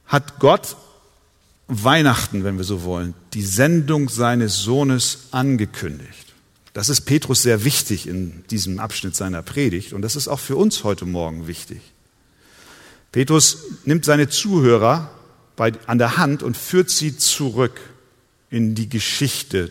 hat 0.07 0.39
Gott 0.39 0.77
Weihnachten, 1.69 2.45
wenn 2.45 2.59
wir 2.59 2.65
so 2.65 2.83
wollen, 2.83 3.15
die 3.33 3.43
Sendung 3.43 4.09
seines 4.11 4.59
Sohnes 4.59 5.29
angekündigt. 5.31 6.35
Das 6.75 6.89
ist 6.89 7.03
Petrus 7.03 7.43
sehr 7.43 7.65
wichtig 7.65 8.07
in 8.07 8.45
diesem 8.51 8.79
Abschnitt 8.79 9.17
seiner 9.17 9.43
Predigt 9.43 9.93
und 9.93 10.03
das 10.03 10.17
ist 10.17 10.29
auch 10.29 10.41
für 10.41 10.57
uns 10.57 10.85
heute 10.85 11.07
Morgen 11.07 11.47
wichtig. 11.47 11.81
Petrus 13.11 13.59
nimmt 13.85 14.05
seine 14.05 14.29
Zuhörer 14.29 15.11
bei, 15.57 15.73
an 15.87 15.99
der 15.99 16.17
Hand 16.17 16.43
und 16.43 16.57
führt 16.57 16.89
sie 16.89 17.17
zurück 17.17 17.81
in 18.49 18.75
die 18.75 18.89
Geschichte. 18.89 19.71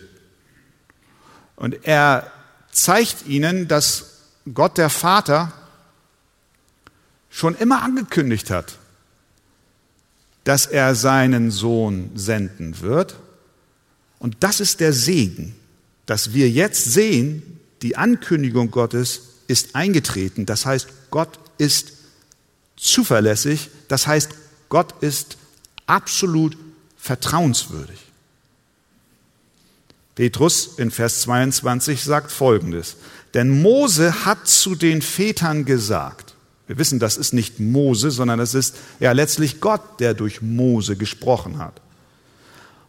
Und 1.56 1.86
er 1.86 2.32
zeigt 2.72 3.28
ihnen, 3.28 3.68
dass 3.68 4.11
Gott 4.54 4.78
der 4.78 4.90
Vater 4.90 5.54
schon 7.30 7.56
immer 7.56 7.82
angekündigt 7.84 8.50
hat, 8.50 8.78
dass 10.44 10.66
er 10.66 10.96
seinen 10.96 11.52
Sohn 11.52 12.12
senden 12.16 12.82
wird. 12.82 13.16
Und 14.20 14.38
das 14.42 14.60
ist 14.60 14.80
der 14.80 14.94
Segen, 14.94 15.56
dass 16.06 16.34
wir 16.34 16.50
jetzt 16.50 16.86
sehen, 16.86 17.60
die 17.82 17.96
Ankündigung 17.96 18.72
Gottes 18.72 19.22
ist 19.48 19.76
eingetreten. 19.76 20.46
Das 20.46 20.66
heißt, 20.66 20.88
Gott 21.10 21.40
ist 21.58 21.94
zuverlässig. 22.76 23.70
Das 23.88 24.08
heißt, 24.08 24.32
Gott 24.70 25.02
ist 25.02 25.38
absolut 25.86 26.58
vertrauenswürdig. 26.98 28.11
Petrus 30.16 30.78
in 30.78 30.92
Vers 30.92 31.22
22 31.22 32.04
sagt 32.04 32.32
Folgendes. 32.32 32.98
Denn 33.34 33.62
Mose 33.62 34.26
hat 34.26 34.48
zu 34.48 34.76
den 34.76 35.02
Vätern 35.02 35.66
gesagt, 35.66 36.36
wir 36.68 36.78
wissen, 36.78 37.00
das 37.00 37.18
ist 37.18 37.34
nicht 37.34 37.60
Mose, 37.60 38.12
sondern 38.12 38.40
es 38.40 38.54
ist 38.54 38.76
ja 39.00 39.12
letztlich 39.12 39.62
Gott, 39.62 39.82
der 40.00 40.14
durch 40.14 40.42
Mose 40.42 40.96
gesprochen 40.96 41.58
hat. 41.58 41.82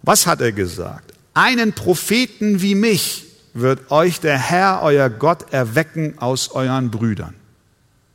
Was 0.02 0.26
hat 0.26 0.40
er 0.40 0.52
gesagt? 0.52 1.14
Einen 1.34 1.72
Propheten 1.72 2.60
wie 2.60 2.74
mich 2.74 3.24
wird 3.54 3.90
euch 3.90 4.20
der 4.20 4.38
Herr, 4.38 4.80
euer 4.82 5.10
Gott, 5.10 5.52
erwecken 5.52 6.18
aus 6.18 6.50
euren 6.50 6.90
Brüdern. 6.90 7.34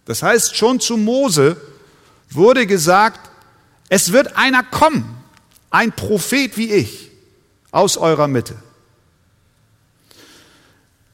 Das 0.06 0.24
heißt, 0.24 0.56
schon 0.56 0.80
zu 0.80 0.98
Mose 0.98 1.58
wurde 2.30 2.66
gesagt, 2.68 3.30
es 3.90 4.12
wird 4.12 4.38
einer 4.38 4.64
kommen, 4.64 5.06
ein 5.70 5.92
Prophet 5.92 6.58
wie 6.58 6.72
ich, 6.72 7.12
aus 7.72 7.98
eurer 7.98 8.28
Mitte. 8.28 8.56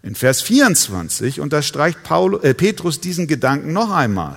In 0.03 0.15
Vers 0.15 0.41
24 0.41 1.39
unterstreicht 1.39 2.03
Paulus, 2.03 2.43
äh, 2.43 2.53
Petrus 2.53 2.99
diesen 2.99 3.25
Gedanken 3.25 3.71
noch 3.71 3.89
einmal. 3.89 4.35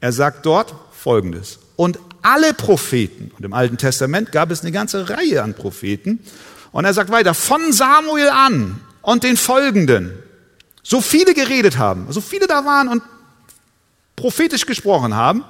Er 0.00 0.12
sagt 0.12 0.46
dort 0.46 0.74
Folgendes. 0.92 1.58
Und 1.74 1.98
alle 2.22 2.54
Propheten, 2.54 3.32
und 3.36 3.44
im 3.44 3.52
Alten 3.52 3.78
Testament 3.78 4.30
gab 4.30 4.50
es 4.52 4.62
eine 4.62 4.70
ganze 4.70 5.10
Reihe 5.10 5.42
an 5.42 5.54
Propheten, 5.54 6.20
und 6.70 6.84
er 6.84 6.94
sagt 6.94 7.10
weiter, 7.10 7.34
von 7.34 7.72
Samuel 7.72 8.28
an 8.28 8.80
und 9.02 9.24
den 9.24 9.36
folgenden, 9.36 10.12
so 10.82 11.00
viele 11.00 11.34
geredet 11.34 11.78
haben, 11.78 12.06
so 12.10 12.20
viele 12.20 12.46
da 12.46 12.64
waren 12.64 12.88
und 12.88 13.02
prophetisch 14.14 14.66
gesprochen 14.66 15.14
haben, 15.14 15.44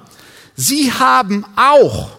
sie 0.55 0.91
haben 0.91 1.45
auch 1.55 2.09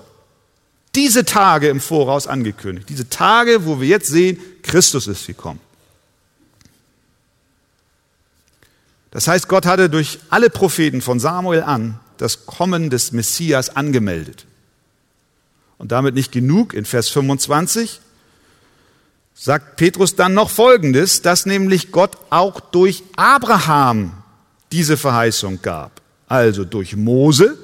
diese 0.94 1.24
Tage 1.24 1.68
im 1.68 1.80
Voraus 1.80 2.26
angekündigt. 2.26 2.88
Diese 2.88 3.08
Tage, 3.08 3.66
wo 3.66 3.80
wir 3.80 3.88
jetzt 3.88 4.08
sehen, 4.08 4.38
Christus 4.62 5.06
ist 5.08 5.26
gekommen. 5.26 5.60
Das 9.10 9.26
heißt, 9.26 9.48
Gott 9.48 9.66
hatte 9.66 9.88
durch 9.88 10.18
alle 10.28 10.50
Propheten 10.50 11.00
von 11.00 11.18
Samuel 11.18 11.62
an 11.62 11.98
das 12.18 12.46
Kommen 12.46 12.90
des 12.90 13.12
Messias 13.12 13.74
angemeldet. 13.74 14.44
Und 15.78 15.92
damit 15.92 16.14
nicht 16.14 16.32
genug. 16.32 16.74
In 16.74 16.84
Vers 16.84 17.08
25 17.08 18.00
sagt 19.34 19.76
Petrus 19.76 20.16
dann 20.16 20.34
noch 20.34 20.50
Folgendes, 20.50 21.22
dass 21.22 21.46
nämlich 21.46 21.92
Gott 21.92 22.16
auch 22.30 22.58
durch 22.58 23.04
Abraham 23.16 24.12
diese 24.72 24.96
Verheißung 24.96 25.62
gab. 25.62 26.02
Also 26.26 26.64
durch 26.64 26.96
Mose, 26.96 27.56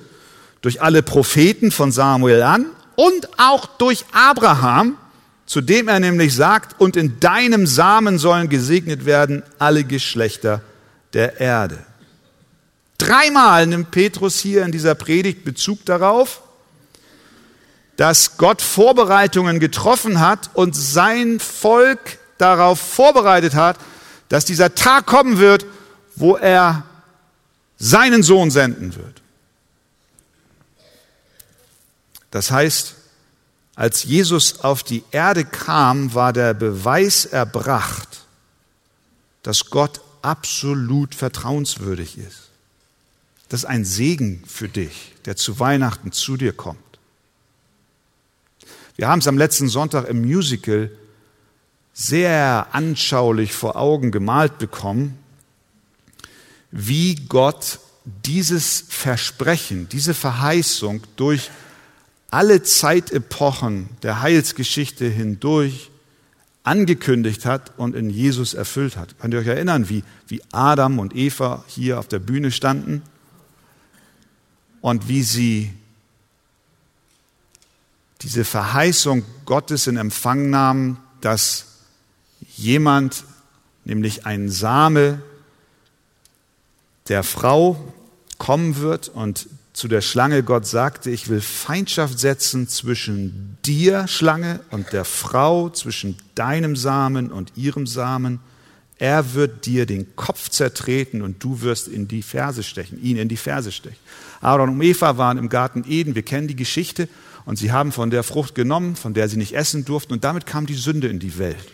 durch 0.62 0.80
alle 0.80 1.02
Propheten 1.02 1.72
von 1.72 1.92
Samuel 1.92 2.42
an 2.42 2.66
und 2.94 3.28
auch 3.38 3.66
durch 3.66 4.04
Abraham, 4.12 4.96
zu 5.44 5.60
dem 5.60 5.88
er 5.88 6.00
nämlich 6.00 6.34
sagt, 6.34 6.80
und 6.80 6.96
in 6.96 7.20
deinem 7.20 7.66
Samen 7.66 8.18
sollen 8.18 8.48
gesegnet 8.48 9.04
werden 9.04 9.42
alle 9.58 9.84
Geschlechter 9.84 10.62
der 11.14 11.40
Erde. 11.40 11.78
Dreimal 12.98 13.66
nimmt 13.66 13.90
Petrus 13.90 14.38
hier 14.38 14.64
in 14.64 14.72
dieser 14.72 14.94
Predigt 14.94 15.44
Bezug 15.44 15.84
darauf, 15.84 16.42
dass 17.96 18.36
Gott 18.36 18.60
Vorbereitungen 18.60 19.60
getroffen 19.60 20.20
hat 20.20 20.50
und 20.54 20.74
sein 20.74 21.38
Volk 21.40 22.18
darauf 22.38 22.80
vorbereitet 22.80 23.54
hat, 23.54 23.78
dass 24.28 24.44
dieser 24.44 24.74
Tag 24.74 25.06
kommen 25.06 25.38
wird, 25.38 25.64
wo 26.16 26.36
er 26.36 26.84
seinen 27.78 28.22
Sohn 28.22 28.50
senden 28.50 28.96
wird. 28.96 29.22
Das 32.30 32.50
heißt, 32.50 32.96
als 33.76 34.04
Jesus 34.04 34.60
auf 34.60 34.82
die 34.82 35.04
Erde 35.10 35.44
kam, 35.44 36.14
war 36.14 36.32
der 36.32 36.54
Beweis 36.54 37.26
erbracht, 37.26 38.22
dass 39.42 39.70
Gott 39.70 40.00
absolut 40.24 41.14
vertrauenswürdig 41.14 42.18
ist. 42.18 42.50
Das 43.48 43.60
ist 43.60 43.66
ein 43.66 43.84
Segen 43.84 44.42
für 44.46 44.68
dich, 44.68 45.12
der 45.26 45.36
zu 45.36 45.60
Weihnachten 45.60 46.12
zu 46.12 46.36
dir 46.36 46.52
kommt. 46.52 46.78
Wir 48.96 49.08
haben 49.08 49.18
es 49.18 49.26
am 49.26 49.38
letzten 49.38 49.68
Sonntag 49.68 50.08
im 50.08 50.22
Musical 50.22 50.90
sehr 51.92 52.68
anschaulich 52.72 53.52
vor 53.52 53.76
Augen 53.76 54.10
gemalt 54.10 54.58
bekommen, 54.58 55.18
wie 56.70 57.14
Gott 57.14 57.78
dieses 58.04 58.84
Versprechen, 58.88 59.88
diese 59.88 60.14
Verheißung 60.14 61.02
durch 61.16 61.50
alle 62.30 62.62
Zeitepochen 62.62 63.88
der 64.02 64.22
Heilsgeschichte 64.22 65.06
hindurch 65.06 65.90
angekündigt 66.64 67.44
hat 67.44 67.72
und 67.76 67.94
in 67.94 68.10
Jesus 68.10 68.54
erfüllt 68.54 68.96
hat. 68.96 69.18
Könnt 69.18 69.34
ihr 69.34 69.40
euch 69.40 69.46
erinnern, 69.46 69.88
wie, 69.88 70.02
wie 70.26 70.42
Adam 70.50 70.98
und 70.98 71.14
Eva 71.14 71.62
hier 71.68 71.98
auf 71.98 72.08
der 72.08 72.18
Bühne 72.18 72.50
standen 72.50 73.02
und 74.80 75.08
wie 75.08 75.22
sie 75.22 75.72
diese 78.22 78.44
Verheißung 78.44 79.24
Gottes 79.44 79.86
in 79.86 79.98
Empfang 79.98 80.48
nahmen, 80.48 80.96
dass 81.20 81.66
jemand, 82.56 83.24
nämlich 83.84 84.24
ein 84.24 84.48
Same 84.48 85.20
der 87.08 87.22
Frau, 87.22 87.92
kommen 88.38 88.76
wird 88.76 89.08
und 89.10 89.48
zu 89.74 89.88
der 89.88 90.00
Schlange 90.00 90.44
Gott 90.44 90.66
sagte, 90.66 91.10
ich 91.10 91.28
will 91.28 91.40
Feindschaft 91.40 92.20
setzen 92.20 92.68
zwischen 92.68 93.58
dir, 93.66 94.06
Schlange, 94.06 94.60
und 94.70 94.92
der 94.92 95.04
Frau, 95.04 95.68
zwischen 95.68 96.16
deinem 96.36 96.76
Samen 96.76 97.32
und 97.32 97.52
ihrem 97.56 97.86
Samen. 97.86 98.38
Er 98.98 99.34
wird 99.34 99.66
dir 99.66 99.84
den 99.84 100.14
Kopf 100.14 100.48
zertreten 100.48 101.22
und 101.22 101.42
du 101.42 101.60
wirst 101.62 101.88
in 101.88 102.06
die 102.06 102.22
Ferse 102.22 102.62
stechen, 102.62 103.02
ihn 103.02 103.16
in 103.16 103.28
die 103.28 103.36
Ferse 103.36 103.72
stechen. 103.72 103.98
Aaron 104.40 104.70
und 104.70 104.80
Eva 104.80 105.18
waren 105.18 105.38
im 105.38 105.48
Garten 105.48 105.84
Eden, 105.88 106.14
wir 106.14 106.22
kennen 106.22 106.46
die 106.46 106.56
Geschichte, 106.56 107.08
und 107.44 107.58
sie 107.58 107.72
haben 107.72 107.90
von 107.90 108.10
der 108.10 108.22
Frucht 108.22 108.54
genommen, 108.54 108.94
von 108.94 109.12
der 109.12 109.28
sie 109.28 109.36
nicht 109.36 109.54
essen 109.54 109.84
durften, 109.84 110.12
und 110.12 110.22
damit 110.22 110.46
kam 110.46 110.66
die 110.66 110.74
Sünde 110.74 111.08
in 111.08 111.18
die 111.18 111.36
Welt. 111.36 111.68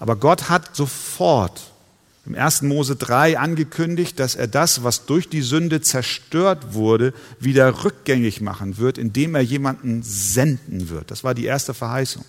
Aber 0.00 0.16
Gott 0.16 0.48
hat 0.48 0.74
sofort 0.74 1.70
im 2.26 2.34
1. 2.34 2.62
Mose 2.62 2.96
3 2.96 3.38
angekündigt, 3.38 4.18
dass 4.18 4.34
er 4.34 4.48
das, 4.48 4.82
was 4.82 5.06
durch 5.06 5.28
die 5.28 5.42
Sünde 5.42 5.80
zerstört 5.80 6.74
wurde, 6.74 7.14
wieder 7.38 7.84
rückgängig 7.84 8.40
machen 8.40 8.78
wird, 8.78 8.98
indem 8.98 9.34
er 9.34 9.42
jemanden 9.42 10.02
senden 10.02 10.88
wird. 10.88 11.10
Das 11.10 11.24
war 11.24 11.34
die 11.34 11.44
erste 11.44 11.74
Verheißung. 11.74 12.24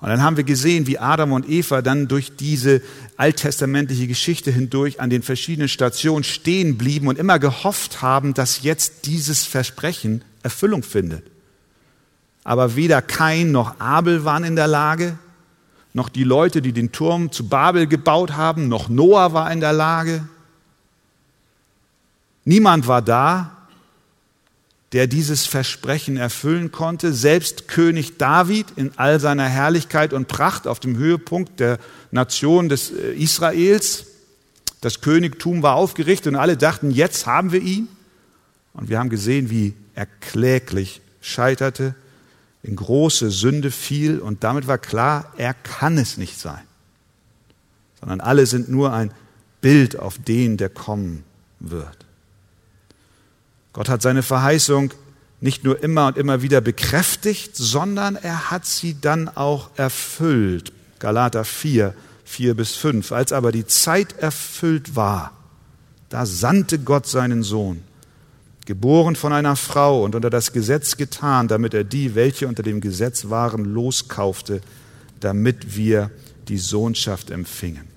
Und 0.00 0.08
dann 0.08 0.22
haben 0.22 0.38
wir 0.38 0.44
gesehen, 0.44 0.86
wie 0.86 0.98
Adam 0.98 1.32
und 1.32 1.48
Eva 1.48 1.82
dann 1.82 2.08
durch 2.08 2.34
diese 2.34 2.80
alttestamentliche 3.18 4.06
Geschichte 4.06 4.50
hindurch 4.50 4.98
an 4.98 5.10
den 5.10 5.22
verschiedenen 5.22 5.68
Stationen 5.68 6.24
stehen 6.24 6.78
blieben 6.78 7.06
und 7.06 7.18
immer 7.18 7.38
gehofft 7.38 8.00
haben, 8.00 8.32
dass 8.32 8.62
jetzt 8.62 9.06
dieses 9.06 9.44
Versprechen 9.44 10.24
Erfüllung 10.42 10.82
findet. 10.82 11.24
Aber 12.44 12.76
weder 12.76 13.02
Kain 13.02 13.52
noch 13.52 13.78
Abel 13.78 14.24
waren 14.24 14.44
in 14.44 14.56
der 14.56 14.68
Lage, 14.68 15.18
noch 15.92 16.08
die 16.08 16.24
Leute, 16.24 16.62
die 16.62 16.72
den 16.72 16.92
Turm 16.92 17.32
zu 17.32 17.48
Babel 17.48 17.86
gebaut 17.86 18.32
haben, 18.32 18.68
noch 18.68 18.88
Noah 18.88 19.32
war 19.32 19.50
in 19.52 19.60
der 19.60 19.72
Lage. 19.72 20.26
Niemand 22.44 22.86
war 22.86 23.02
da, 23.02 23.56
der 24.92 25.06
dieses 25.06 25.46
Versprechen 25.46 26.16
erfüllen 26.16 26.72
konnte. 26.72 27.12
Selbst 27.12 27.68
König 27.68 28.18
David 28.18 28.66
in 28.76 28.92
all 28.96 29.20
seiner 29.20 29.48
Herrlichkeit 29.48 30.12
und 30.12 30.28
Pracht 30.28 30.66
auf 30.66 30.80
dem 30.80 30.96
Höhepunkt 30.96 31.60
der 31.60 31.78
Nation 32.10 32.68
des 32.68 32.90
äh, 32.90 33.12
Israels. 33.12 34.06
Das 34.80 35.00
Königtum 35.00 35.62
war 35.62 35.76
aufgerichtet 35.76 36.32
und 36.32 36.40
alle 36.40 36.56
dachten, 36.56 36.90
jetzt 36.90 37.26
haben 37.26 37.52
wir 37.52 37.60
ihn. 37.60 37.88
Und 38.72 38.88
wir 38.88 38.98
haben 38.98 39.10
gesehen, 39.10 39.50
wie 39.50 39.74
er 39.94 40.06
kläglich 40.06 41.02
scheiterte 41.20 41.94
in 42.62 42.76
große 42.76 43.30
Sünde 43.30 43.70
fiel 43.70 44.18
und 44.18 44.44
damit 44.44 44.66
war 44.66 44.78
klar, 44.78 45.32
er 45.36 45.54
kann 45.54 45.98
es 45.98 46.16
nicht 46.16 46.38
sein, 46.38 46.62
sondern 48.00 48.20
alle 48.20 48.46
sind 48.46 48.68
nur 48.68 48.92
ein 48.92 49.12
Bild 49.60 49.98
auf 49.98 50.18
den, 50.18 50.56
der 50.56 50.68
kommen 50.68 51.24
wird. 51.58 52.06
Gott 53.72 53.88
hat 53.88 54.02
seine 54.02 54.22
Verheißung 54.22 54.92
nicht 55.40 55.64
nur 55.64 55.82
immer 55.82 56.08
und 56.08 56.18
immer 56.18 56.42
wieder 56.42 56.60
bekräftigt, 56.60 57.56
sondern 57.56 58.16
er 58.16 58.50
hat 58.50 58.66
sie 58.66 59.00
dann 59.00 59.28
auch 59.28 59.70
erfüllt. 59.76 60.72
Galater 60.98 61.44
4, 61.44 61.94
4 62.24 62.54
bis 62.54 62.76
5. 62.76 63.12
Als 63.12 63.32
aber 63.32 63.52
die 63.52 63.66
Zeit 63.66 64.18
erfüllt 64.18 64.96
war, 64.96 65.32
da 66.10 66.26
sandte 66.26 66.78
Gott 66.78 67.06
seinen 67.06 67.42
Sohn, 67.42 67.82
geboren 68.70 69.16
von 69.16 69.32
einer 69.32 69.56
Frau 69.56 70.04
und 70.04 70.14
unter 70.14 70.30
das 70.30 70.52
Gesetz 70.52 70.96
getan, 70.96 71.48
damit 71.48 71.74
er 71.74 71.82
die, 71.82 72.14
welche 72.14 72.46
unter 72.46 72.62
dem 72.62 72.80
Gesetz 72.80 73.28
waren, 73.28 73.64
loskaufte, 73.64 74.60
damit 75.18 75.74
wir 75.74 76.12
die 76.46 76.56
Sohnschaft 76.56 77.32
empfingen. 77.32 77.88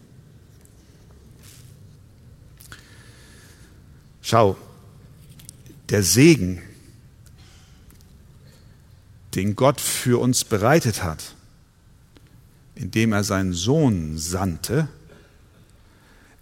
Schau, 4.24 4.58
der 5.90 6.02
Segen, 6.02 6.60
den 9.36 9.56
Gott 9.56 9.80
für 9.80 10.20
uns 10.20 10.44
bereitet 10.44 11.04
hat, 11.04 11.36
indem 12.74 13.14
er 13.14 13.24
seinen 13.24 13.54
Sohn 13.54 14.18
sandte, 14.18 14.88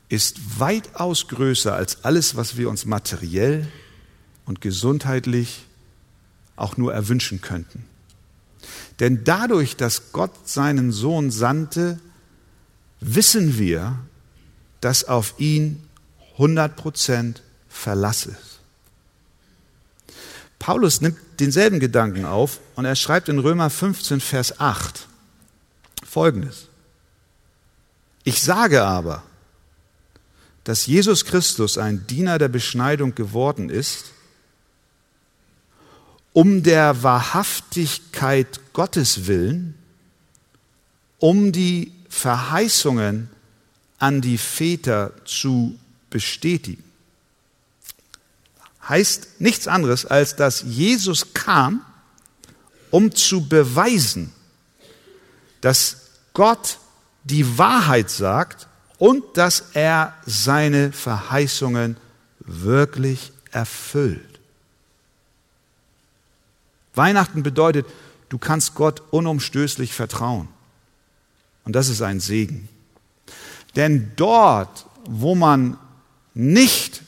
ist 0.07 0.61
weitaus 0.61 1.27
größer 1.27 1.75
als 1.75 2.05
alles, 2.05 2.37
was 2.37 2.55
wir 2.55 2.69
uns 2.69 2.85
materiell 2.85 3.67
und 4.45 4.61
gesundheitlich 4.61 5.65
auch 6.55 6.77
nur 6.77 6.93
erwünschen 6.93 7.41
könnten. 7.41 7.85
Denn 8.99 9.23
dadurch, 9.23 9.75
dass 9.75 10.11
Gott 10.11 10.47
seinen 10.47 10.91
Sohn 10.91 11.31
sandte, 11.31 11.99
wissen 12.99 13.57
wir, 13.57 13.97
dass 14.79 15.03
auf 15.03 15.35
ihn 15.39 15.83
100% 16.37 17.35
Verlass 17.69 18.25
ist. 18.25 18.59
Paulus 20.59 21.01
nimmt 21.01 21.17
denselben 21.39 21.79
Gedanken 21.79 22.25
auf 22.25 22.59
und 22.75 22.85
er 22.85 22.95
schreibt 22.95 23.29
in 23.29 23.39
Römer 23.39 23.71
15, 23.71 24.19
Vers 24.21 24.59
8 24.59 25.07
folgendes. 26.03 26.67
Ich 28.23 28.41
sage 28.43 28.83
aber, 28.83 29.23
dass 30.63 30.85
Jesus 30.85 31.25
Christus 31.25 31.79
ein 31.79 32.05
Diener 32.05 32.37
der 32.37 32.49
Beschneidung 32.49 33.15
geworden 33.15 33.69
ist, 33.69 34.11
um 36.33 36.63
der 36.63 37.03
Wahrhaftigkeit 37.03 38.59
Gottes 38.73 39.27
willen, 39.27 39.75
um 41.19 41.51
die 41.51 41.91
Verheißungen 42.09 43.29
an 43.99 44.21
die 44.21 44.37
Väter 44.37 45.13
zu 45.25 45.77
bestätigen. 46.09 46.83
Heißt 48.87 49.39
nichts 49.39 49.67
anderes, 49.67 50.05
als 50.05 50.35
dass 50.35 50.63
Jesus 50.63 51.33
kam, 51.33 51.85
um 52.89 53.13
zu 53.13 53.47
beweisen, 53.47 54.33
dass 55.61 55.97
Gott 56.33 56.79
die 57.23 57.57
Wahrheit 57.57 58.09
sagt 58.09 58.67
und 58.97 59.37
dass 59.37 59.65
er 59.73 60.15
seine 60.25 60.91
Verheißungen 60.91 61.97
wirklich 62.39 63.31
erfüllt. 63.51 64.30
Weihnachten 66.93 67.43
bedeutet, 67.43 67.85
du 68.29 68.37
kannst 68.37 68.75
Gott 68.75 69.01
unumstößlich 69.11 69.93
vertrauen. 69.93 70.47
Und 71.63 71.75
das 71.75 71.89
ist 71.89 72.01
ein 72.01 72.19
Segen. 72.19 72.69
Denn 73.75 74.11
dort, 74.15 74.85
wo 75.05 75.35
man 75.35 75.77
nicht 76.33 77.03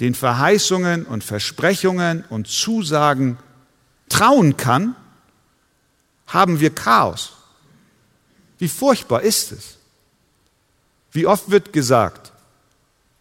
den 0.00 0.14
Verheißungen 0.14 1.06
und 1.06 1.24
Versprechungen 1.24 2.24
und 2.28 2.48
Zusagen 2.48 3.38
trauen 4.08 4.56
kann, 4.56 4.94
haben 6.26 6.60
wir 6.60 6.74
Chaos. 6.74 7.32
Wie 8.58 8.68
furchtbar 8.68 9.22
ist 9.22 9.52
es? 9.52 9.78
Wie 11.12 11.26
oft 11.26 11.50
wird 11.50 11.72
gesagt, 11.72 12.32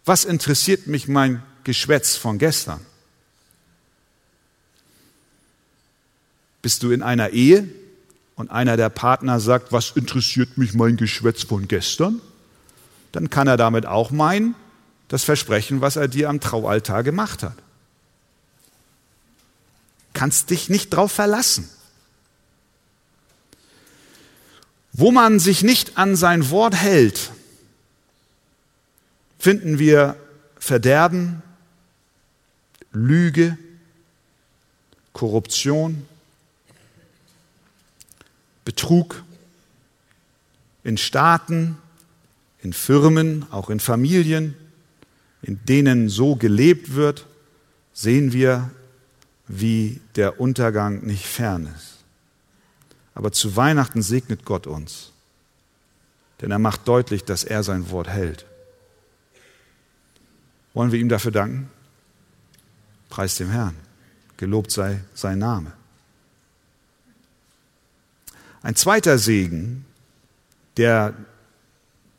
was 0.03 0.25
interessiert 0.25 0.87
mich 0.87 1.07
mein 1.07 1.41
Geschwätz 1.63 2.15
von 2.15 2.37
gestern? 2.37 2.85
Bist 6.65 6.81
du 6.81 6.89
in 6.89 7.03
einer 7.03 7.29
Ehe 7.29 7.69
und 8.33 8.49
einer 8.49 8.75
der 8.75 8.89
Partner 8.89 9.39
sagt, 9.39 9.71
was 9.71 9.91
interessiert 9.91 10.57
mich 10.57 10.73
mein 10.73 10.97
Geschwätz 10.97 11.43
von 11.43 11.67
gestern? 11.67 12.19
Dann 13.11 13.29
kann 13.29 13.47
er 13.47 13.55
damit 13.55 13.85
auch 13.85 14.09
meinen, 14.09 14.55
das 15.07 15.23
Versprechen, 15.23 15.81
was 15.81 15.95
er 15.95 16.07
dir 16.07 16.27
am 16.27 16.39
Traualtar 16.39 17.03
gemacht 17.03 17.43
hat. 17.43 17.53
Kannst 20.13 20.49
dich 20.49 20.67
nicht 20.67 20.89
drauf 20.89 21.11
verlassen. 21.11 21.69
Wo 24.91 25.11
man 25.11 25.39
sich 25.39 25.61
nicht 25.61 25.99
an 25.99 26.15
sein 26.15 26.49
Wort 26.49 26.73
hält, 26.73 27.29
finden 29.37 29.77
wir 29.77 30.15
Verderben, 30.57 31.43
Lüge, 32.91 33.55
Korruption, 35.13 36.07
Betrug 38.65 39.23
in 40.83 40.97
Staaten, 40.97 41.77
in 42.59 42.73
Firmen, 42.73 43.45
auch 43.51 43.69
in 43.69 43.79
Familien, 43.79 44.55
in 45.41 45.63
denen 45.65 46.09
so 46.09 46.35
gelebt 46.35 46.95
wird, 46.95 47.25
sehen 47.93 48.33
wir, 48.33 48.71
wie 49.47 50.01
der 50.15 50.39
Untergang 50.39 51.05
nicht 51.05 51.25
fern 51.25 51.71
ist. 51.75 52.03
Aber 53.13 53.31
zu 53.31 53.55
Weihnachten 53.55 54.01
segnet 54.01 54.43
Gott 54.43 54.67
uns, 54.67 55.11
denn 56.41 56.51
er 56.51 56.59
macht 56.59 56.87
deutlich, 56.87 57.23
dass 57.23 57.43
er 57.43 57.63
sein 57.63 57.89
Wort 57.91 58.09
hält. 58.09 58.45
Wollen 60.73 60.91
wir 60.91 60.99
ihm 60.99 61.09
dafür 61.09 61.31
danken? 61.31 61.69
Preis 63.09 63.35
dem 63.35 63.49
Herrn. 63.49 63.75
Gelobt 64.37 64.71
sei 64.71 65.01
sein 65.13 65.39
Name. 65.39 65.71
Ein 68.65 68.75
zweiter 68.75 69.19
Segen, 69.19 69.85
der 70.77 71.13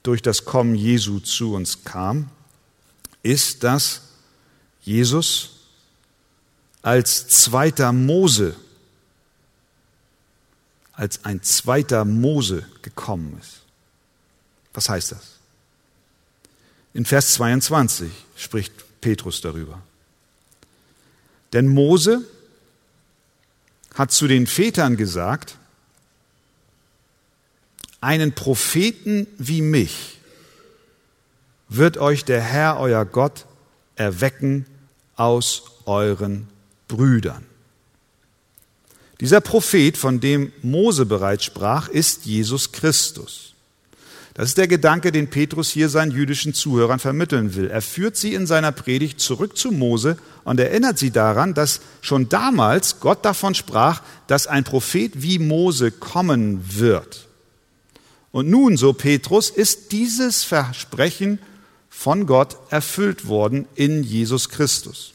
durch 0.05 0.23
das 0.23 0.45
Kommen 0.45 0.77
Jesu 0.77 1.19
zu 1.19 1.55
uns 1.55 1.83
kam, 1.83 2.31
ist, 3.25 3.65
dass 3.65 4.03
Jesus 4.81 5.57
als 6.83 7.27
zweiter 7.27 7.93
Mose, 7.93 8.55
als 10.93 11.25
ein 11.25 11.43
zweiter 11.43 12.05
Mose 12.05 12.65
gekommen 12.81 13.37
ist. 13.41 13.63
Was 14.73 14.89
heißt 14.89 15.11
das? 15.11 15.39
In 16.95 17.07
Vers 17.07 17.33
22 17.33 18.09
spricht 18.37 19.01
Petrus 19.01 19.41
darüber. 19.41 19.83
Denn 21.53 21.67
Mose 21.67 22.25
hat 23.95 24.13
zu 24.13 24.29
den 24.29 24.47
Vätern 24.47 24.97
gesagt, 24.97 25.59
einen 28.07 28.37
Propheten 28.37 29.27
wie 29.37 29.62
mich 29.62 30.19
wird 31.69 31.99
euch 31.99 32.25
der 32.25 32.40
Herr, 32.40 32.79
euer 32.79 33.05
Gott, 33.05 33.47
erwecken 33.97 34.64
aus 35.16 35.64
euren 35.87 36.47
Brüdern. 36.87 37.45
Dieser 39.19 39.40
Prophet, 39.40 39.97
von 39.97 40.21
dem 40.21 40.53
Mose 40.62 41.05
bereits 41.05 41.42
sprach, 41.42 41.88
ist 41.88 42.27
Jesus 42.27 42.71
Christus. 42.71 43.55
Das 44.35 44.51
ist 44.51 44.59
der 44.59 44.69
Gedanke, 44.69 45.11
den 45.11 45.29
Petrus 45.29 45.71
hier 45.71 45.88
seinen 45.88 46.12
jüdischen 46.12 46.55
Zuhörern 46.55 47.01
vermitteln 47.01 47.57
will. 47.57 47.69
Er 47.69 47.83
führt 47.83 48.16
sie 48.16 48.35
in 48.35 48.47
seiner 48.47 48.71
Predigt 48.71 49.19
zurück 49.19 49.57
zu 49.59 49.73
Mose 49.73 50.16
und 50.45 50.61
erinnert 50.61 50.97
sie 50.97 51.11
daran, 51.11 51.55
dass 51.55 51.81
schon 52.03 52.29
damals 52.29 53.01
Gott 53.01 53.25
davon 53.25 53.57
sprach, 53.57 54.03
dass 54.29 54.47
ein 54.47 54.62
Prophet 54.62 55.23
wie 55.23 55.40
Mose 55.40 55.90
kommen 55.90 56.61
wird. 56.79 57.26
Und 58.37 58.51
nun, 58.51 58.77
so 58.77 58.92
Petrus, 58.92 59.49
ist 59.49 59.92
dieses 59.92 60.44
Versprechen 60.44 61.38
von 61.88 62.27
Gott 62.27 62.59
erfüllt 62.68 63.29
worden 63.29 63.64
in 63.77 64.03
Jesus 64.03 64.51
Christus. 64.51 65.14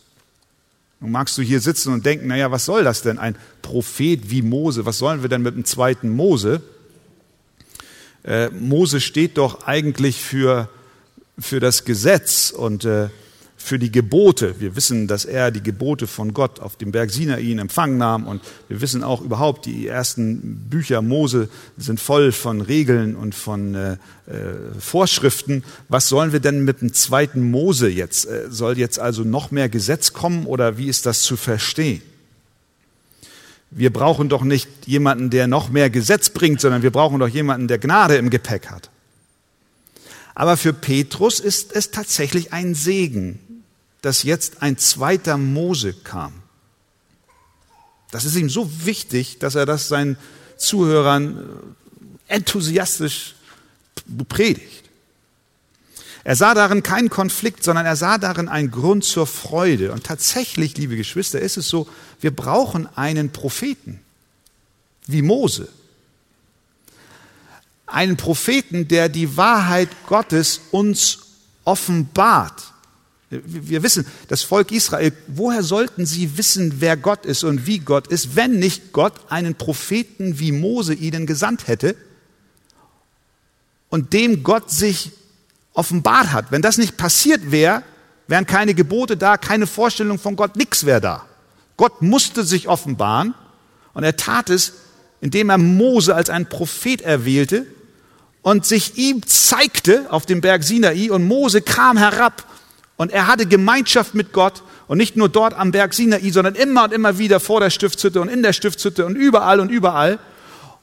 Nun 0.99 1.11
magst 1.11 1.37
du 1.37 1.43
hier 1.43 1.59
sitzen 1.59 1.93
und 1.93 2.03
denken, 2.03 2.25
naja, 2.25 2.49
was 2.49 2.65
soll 2.65 2.83
das 2.83 3.03
denn? 3.03 3.19
Ein 3.19 3.35
Prophet 3.61 4.31
wie 4.31 4.41
Mose, 4.41 4.87
was 4.87 4.97
sollen 4.97 5.21
wir 5.21 5.29
denn 5.29 5.43
mit 5.43 5.53
dem 5.53 5.65
zweiten 5.65 6.09
Mose? 6.09 6.63
Äh, 8.23 8.49
Mose 8.49 8.99
steht 8.99 9.37
doch 9.37 9.67
eigentlich 9.67 10.19
für, 10.19 10.67
für 11.37 11.59
das 11.59 11.85
Gesetz 11.85 12.49
und 12.49 12.85
äh, 12.85 13.09
für 13.61 13.79
die 13.79 13.91
Gebote. 13.91 14.55
Wir 14.59 14.75
wissen, 14.75 15.07
dass 15.07 15.25
er 15.25 15.51
die 15.51 15.63
Gebote 15.63 16.07
von 16.07 16.33
Gott 16.33 16.59
auf 16.59 16.75
dem 16.75 16.91
Berg 16.91 17.11
Sinai 17.11 17.41
in 17.41 17.59
Empfang 17.59 17.97
nahm 17.97 18.27
und 18.27 18.41
wir 18.67 18.81
wissen 18.81 19.03
auch 19.03 19.21
überhaupt, 19.21 19.65
die 19.65 19.87
ersten 19.87 20.67
Bücher 20.69 21.01
Mose 21.01 21.49
sind 21.77 21.99
voll 21.99 22.31
von 22.31 22.61
Regeln 22.61 23.15
und 23.15 23.35
von 23.35 23.75
äh, 23.75 23.93
äh 23.93 23.97
Vorschriften. 24.79 25.63
Was 25.89 26.09
sollen 26.09 26.33
wir 26.33 26.39
denn 26.39 26.65
mit 26.65 26.81
dem 26.81 26.93
zweiten 26.93 27.49
Mose 27.49 27.89
jetzt? 27.89 28.25
Äh, 28.25 28.47
soll 28.49 28.77
jetzt 28.77 28.99
also 28.99 29.23
noch 29.23 29.51
mehr 29.51 29.69
Gesetz 29.69 30.13
kommen 30.13 30.45
oder 30.45 30.77
wie 30.77 30.87
ist 30.87 31.05
das 31.05 31.21
zu 31.21 31.37
verstehen? 31.37 32.01
wir 33.71 33.91
brauchen 33.91 34.27
doch 34.27 34.43
nicht 34.43 34.67
jemanden, 34.85 35.29
der 35.29 35.47
noch 35.47 35.69
mehr 35.69 35.89
Gesetz 35.89 36.29
bringt, 36.29 36.59
sondern 36.59 36.83
wir 36.83 36.91
brauchen 36.91 37.19
doch 37.19 37.27
jemanden, 37.29 37.69
der 37.69 37.79
Gnade 37.79 38.17
im 38.17 38.29
Gepäck 38.29 38.69
hat. 38.69 38.89
Aber 40.35 40.57
für 40.57 40.73
Petrus 40.73 41.39
ist 41.39 41.73
es 41.73 41.91
tatsächlich 41.91 42.53
ein 42.53 42.75
Segen, 42.75 43.39
dass 44.01 44.23
jetzt 44.23 44.61
ein 44.61 44.77
zweiter 44.77 45.37
Mose 45.37 45.93
kam. 45.93 46.33
Das 48.11 48.25
ist 48.25 48.35
ihm 48.35 48.49
so 48.49 48.69
wichtig, 48.85 49.39
dass 49.39 49.55
er 49.55 49.65
das 49.65 49.87
seinen 49.87 50.17
Zuhörern 50.57 51.75
enthusiastisch 52.27 53.35
predigt. 54.27 54.81
Er 56.23 56.35
sah 56.35 56.53
darin 56.53 56.83
keinen 56.83 57.09
Konflikt, 57.09 57.63
sondern 57.63 57.85
er 57.85 57.95
sah 57.95 58.17
darin 58.17 58.47
einen 58.47 58.69
Grund 58.69 59.03
zur 59.03 59.25
Freude. 59.25 59.91
Und 59.91 60.03
tatsächlich, 60.03 60.77
liebe 60.77 60.95
Geschwister, 60.95 61.39
ist 61.39 61.57
es 61.57 61.67
so, 61.67 61.87
wir 62.19 62.35
brauchen 62.35 62.87
einen 62.95 63.31
Propheten, 63.31 63.99
wie 65.07 65.23
Mose. 65.23 65.67
Einen 67.87 68.17
Propheten, 68.17 68.87
der 68.87 69.09
die 69.09 69.35
Wahrheit 69.35 69.89
Gottes 70.07 70.61
uns 70.71 71.19
offenbart. 71.65 72.70
Wir 73.31 73.81
wissen, 73.81 74.05
das 74.27 74.43
Volk 74.43 74.73
Israel, 74.73 75.13
woher 75.27 75.63
sollten 75.63 76.05
sie 76.05 76.37
wissen, 76.37 76.81
wer 76.81 76.97
Gott 76.97 77.25
ist 77.25 77.45
und 77.45 77.65
wie 77.65 77.79
Gott 77.79 78.07
ist, 78.07 78.35
wenn 78.35 78.59
nicht 78.59 78.91
Gott 78.91 79.13
einen 79.29 79.55
Propheten 79.55 80.37
wie 80.37 80.51
Mose 80.51 80.93
ihnen 80.93 81.25
gesandt 81.25 81.67
hätte 81.67 81.95
und 83.89 84.11
dem 84.11 84.43
Gott 84.43 84.69
sich 84.69 85.11
offenbart 85.73 86.33
hat. 86.33 86.51
Wenn 86.51 86.61
das 86.61 86.77
nicht 86.77 86.97
passiert 86.97 87.51
wäre, 87.51 87.83
wären 88.27 88.45
keine 88.45 88.73
Gebote 88.73 89.15
da, 89.15 89.37
keine 89.37 89.65
Vorstellung 89.65 90.19
von 90.19 90.35
Gott, 90.35 90.57
nichts 90.57 90.85
wäre 90.85 90.99
da. 90.99 91.25
Gott 91.77 92.01
musste 92.01 92.43
sich 92.43 92.67
offenbaren 92.67 93.33
und 93.93 94.03
er 94.03 94.17
tat 94.17 94.49
es, 94.49 94.73
indem 95.21 95.49
er 95.49 95.57
Mose 95.57 96.15
als 96.15 96.29
einen 96.29 96.47
Prophet 96.49 97.01
erwählte 97.01 97.65
und 98.41 98.65
sich 98.65 98.97
ihm 98.97 99.25
zeigte 99.25 100.11
auf 100.11 100.25
dem 100.25 100.41
Berg 100.41 100.63
Sinai 100.63 101.11
und 101.11 101.25
Mose 101.25 101.61
kam 101.61 101.95
herab 101.97 102.45
und 103.01 103.11
er 103.11 103.25
hatte 103.25 103.47
Gemeinschaft 103.47 104.13
mit 104.13 104.31
Gott 104.31 104.61
und 104.87 104.99
nicht 104.99 105.15
nur 105.15 105.27
dort 105.27 105.55
am 105.55 105.71
Berg 105.71 105.95
Sinai, 105.95 106.29
sondern 106.29 106.53
immer 106.53 106.83
und 106.83 106.93
immer 106.93 107.17
wieder 107.17 107.39
vor 107.39 107.59
der 107.59 107.71
Stiftshütte 107.71 108.21
und 108.21 108.29
in 108.29 108.43
der 108.43 108.53
Stiftshütte 108.53 109.07
und 109.07 109.15
überall 109.15 109.59
und 109.59 109.69
überall. 109.69 110.19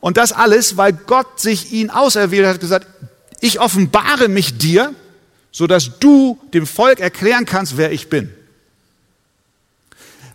Und 0.01 0.17
das 0.17 0.33
alles, 0.33 0.77
weil 0.77 0.95
Gott 0.95 1.39
sich 1.39 1.71
ihn 1.71 1.91
auserwählt 1.91 2.45
hat, 2.45 2.59
gesagt, 2.59 2.89
ich 3.39 3.61
offenbare 3.61 4.27
mich 4.27 4.59
dir, 4.59 4.97
so 5.53 5.69
dass 5.69 6.01
du 6.01 6.41
dem 6.53 6.67
Volk 6.67 6.99
erklären 6.99 7.45
kannst, 7.45 7.77
wer 7.77 7.93
ich 7.93 8.09
bin. 8.09 8.35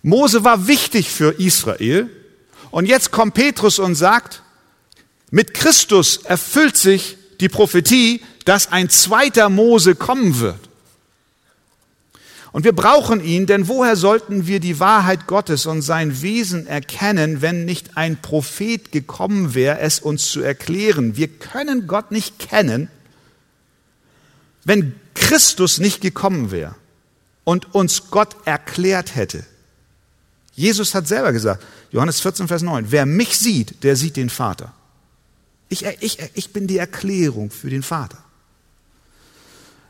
Mose 0.04 0.46
war 0.46 0.68
wichtig 0.68 1.10
für 1.10 1.32
Israel. 1.38 2.10
Und 2.72 2.86
jetzt 2.86 3.12
kommt 3.12 3.34
Petrus 3.34 3.80
und 3.80 3.96
sagt, 3.96 4.42
mit 5.32 5.54
Christus 5.54 6.16
erfüllt 6.24 6.78
sich 6.78 7.18
die 7.42 7.50
Prophetie, 7.50 8.22
dass 8.46 8.72
ein 8.72 8.90
zweiter 8.90 9.50
Mose 9.50 9.96
kommen 9.96 10.40
wird. 10.40 10.70
Und 12.54 12.66
wir 12.66 12.72
brauchen 12.72 13.22
ihn, 13.24 13.48
denn 13.48 13.68
woher 13.68 13.96
sollten 13.96 14.46
wir 14.46 14.60
die 14.60 14.80
Wahrheit 14.80 15.26
Gottes 15.26 15.66
und 15.66 15.82
sein 15.82 16.22
Wesen 16.22 16.68
erkennen, 16.68 17.42
wenn 17.42 17.66
nicht 17.66 17.98
ein 17.98 18.22
Prophet 18.22 18.92
gekommen 18.92 19.56
wäre, 19.56 19.80
es 19.80 20.00
uns 20.00 20.28
zu 20.28 20.42
erklären? 20.42 21.18
Wir 21.18 21.28
können 21.30 21.88
Gott 21.88 22.12
nicht 22.12 22.38
kennen, 22.38 22.90
wenn 24.64 24.94
Christus 25.16 25.80
nicht 25.80 26.00
gekommen 26.00 26.52
wäre 26.52 26.76
und 27.44 27.74
uns 27.74 28.12
Gott 28.12 28.36
erklärt 28.46 29.16
hätte. 29.16 29.44
Jesus 30.54 30.94
hat 30.94 31.08
selber 31.08 31.34
gesagt, 31.34 31.66
Johannes 31.90 32.22
14, 32.22 32.48
Vers 32.48 32.62
9, 32.62 32.92
wer 32.92 33.08
mich 33.08 33.40
sieht, 33.40 33.84
der 33.84 33.96
sieht 33.96 34.16
den 34.16 34.30
Vater. 34.30 34.72
Ich, 35.70 35.86
ich, 36.02 36.20
ich 36.36 36.54
bin 36.54 36.68
die 36.68 36.78
Erklärung 36.78 37.50
für 37.50 37.72
den 37.72 37.82
Vater. 37.82 38.24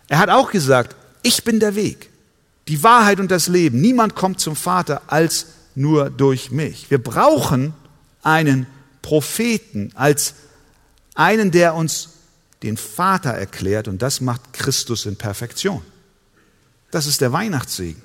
Er 0.07 0.19
hat 0.19 0.29
auch 0.29 0.49
gesagt, 0.49 0.95
ich 1.23 1.43
bin 1.43 1.59
der 1.59 1.75
Weg 1.75 2.12
die 2.67 2.83
Wahrheit 2.83 3.19
und 3.19 3.31
das 3.31 3.47
Leben. 3.47 3.81
Niemand 3.81 4.15
kommt 4.15 4.39
zum 4.39 4.55
Vater 4.55 5.01
als 5.07 5.47
nur 5.75 6.09
durch 6.09 6.51
mich. 6.51 6.89
Wir 6.89 7.01
brauchen 7.01 7.73
einen 8.21 8.67
Propheten 9.01 9.91
als 9.95 10.35
einen, 11.15 11.51
der 11.51 11.75
uns 11.75 12.09
den 12.63 12.77
Vater 12.77 13.31
erklärt 13.31 13.87
und 13.87 14.01
das 14.01 14.21
macht 14.21 14.53
Christus 14.53 15.05
in 15.05 15.17
Perfektion. 15.17 15.81
Das 16.91 17.05
ist 17.05 17.21
der 17.21 17.33
Weihnachtssegen. 17.33 18.01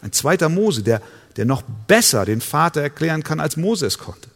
Ein 0.00 0.12
zweiter 0.12 0.48
Mose, 0.48 0.82
der, 0.82 1.02
der 1.36 1.44
noch 1.44 1.62
besser 1.62 2.24
den 2.24 2.40
Vater 2.40 2.80
erklären 2.80 3.24
kann, 3.24 3.40
als 3.40 3.56
Mose 3.56 3.86
es 3.86 3.98
konnte. 3.98 4.28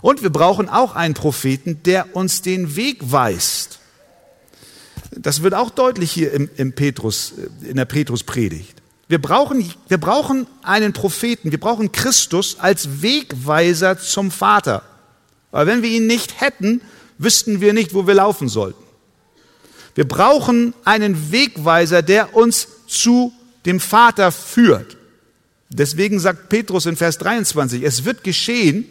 Und 0.00 0.22
wir 0.22 0.30
brauchen 0.30 0.68
auch 0.68 0.94
einen 0.94 1.14
Propheten, 1.14 1.82
der 1.82 2.16
uns 2.16 2.40
den 2.40 2.74
Weg 2.76 2.98
weist. 3.12 3.78
Das 5.16 5.42
wird 5.42 5.54
auch 5.54 5.70
deutlich 5.70 6.10
hier 6.10 6.32
im, 6.32 6.48
im 6.56 6.72
Petrus, 6.72 7.34
in 7.62 7.76
der 7.76 7.84
Petrus-Predigt. 7.84 8.82
Wir 9.08 9.20
brauchen, 9.20 9.70
wir 9.88 9.98
brauchen 9.98 10.46
einen 10.62 10.92
Propheten, 10.92 11.50
wir 11.50 11.60
brauchen 11.60 11.92
Christus 11.92 12.58
als 12.58 13.02
Wegweiser 13.02 13.98
zum 13.98 14.30
Vater. 14.30 14.82
Weil 15.50 15.66
wenn 15.66 15.82
wir 15.82 15.90
ihn 15.90 16.06
nicht 16.06 16.40
hätten, 16.40 16.80
wüssten 17.18 17.60
wir 17.60 17.74
nicht, 17.74 17.92
wo 17.94 18.06
wir 18.06 18.14
laufen 18.14 18.48
sollten. 18.48 18.82
Wir 19.94 20.08
brauchen 20.08 20.72
einen 20.84 21.30
Wegweiser, 21.30 22.00
der 22.00 22.34
uns 22.34 22.68
zu 22.86 23.32
dem 23.66 23.80
Vater 23.80 24.32
führt. 24.32 24.96
Deswegen 25.68 26.18
sagt 26.18 26.48
Petrus 26.48 26.86
in 26.86 26.96
Vers 26.96 27.18
23, 27.18 27.82
es 27.82 28.04
wird 28.04 28.24
geschehen, 28.24 28.86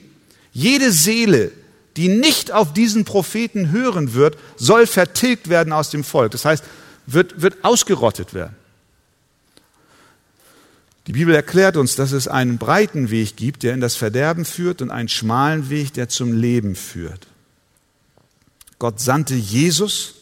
jede 0.53 0.91
Seele, 0.91 1.51
die 1.97 2.07
nicht 2.07 2.51
auf 2.51 2.73
diesen 2.73 3.05
Propheten 3.05 3.71
hören 3.71 4.13
wird, 4.13 4.37
soll 4.55 4.87
vertilgt 4.87 5.49
werden 5.49 5.73
aus 5.73 5.89
dem 5.89 6.03
Volk. 6.03 6.31
Das 6.31 6.45
heißt, 6.45 6.63
wird, 7.05 7.41
wird 7.41 7.63
ausgerottet 7.63 8.33
werden. 8.33 8.55
Die 11.07 11.13
Bibel 11.13 11.33
erklärt 11.33 11.77
uns, 11.77 11.95
dass 11.95 12.11
es 12.11 12.27
einen 12.27 12.57
breiten 12.57 13.09
Weg 13.09 13.35
gibt, 13.35 13.63
der 13.63 13.73
in 13.73 13.81
das 13.81 13.95
Verderben 13.95 14.45
führt, 14.45 14.81
und 14.81 14.91
einen 14.91 15.09
schmalen 15.09 15.69
Weg, 15.69 15.93
der 15.93 16.09
zum 16.09 16.33
Leben 16.33 16.75
führt. 16.75 17.27
Gott 18.77 18.99
sandte 18.99 19.35
Jesus 19.35 20.15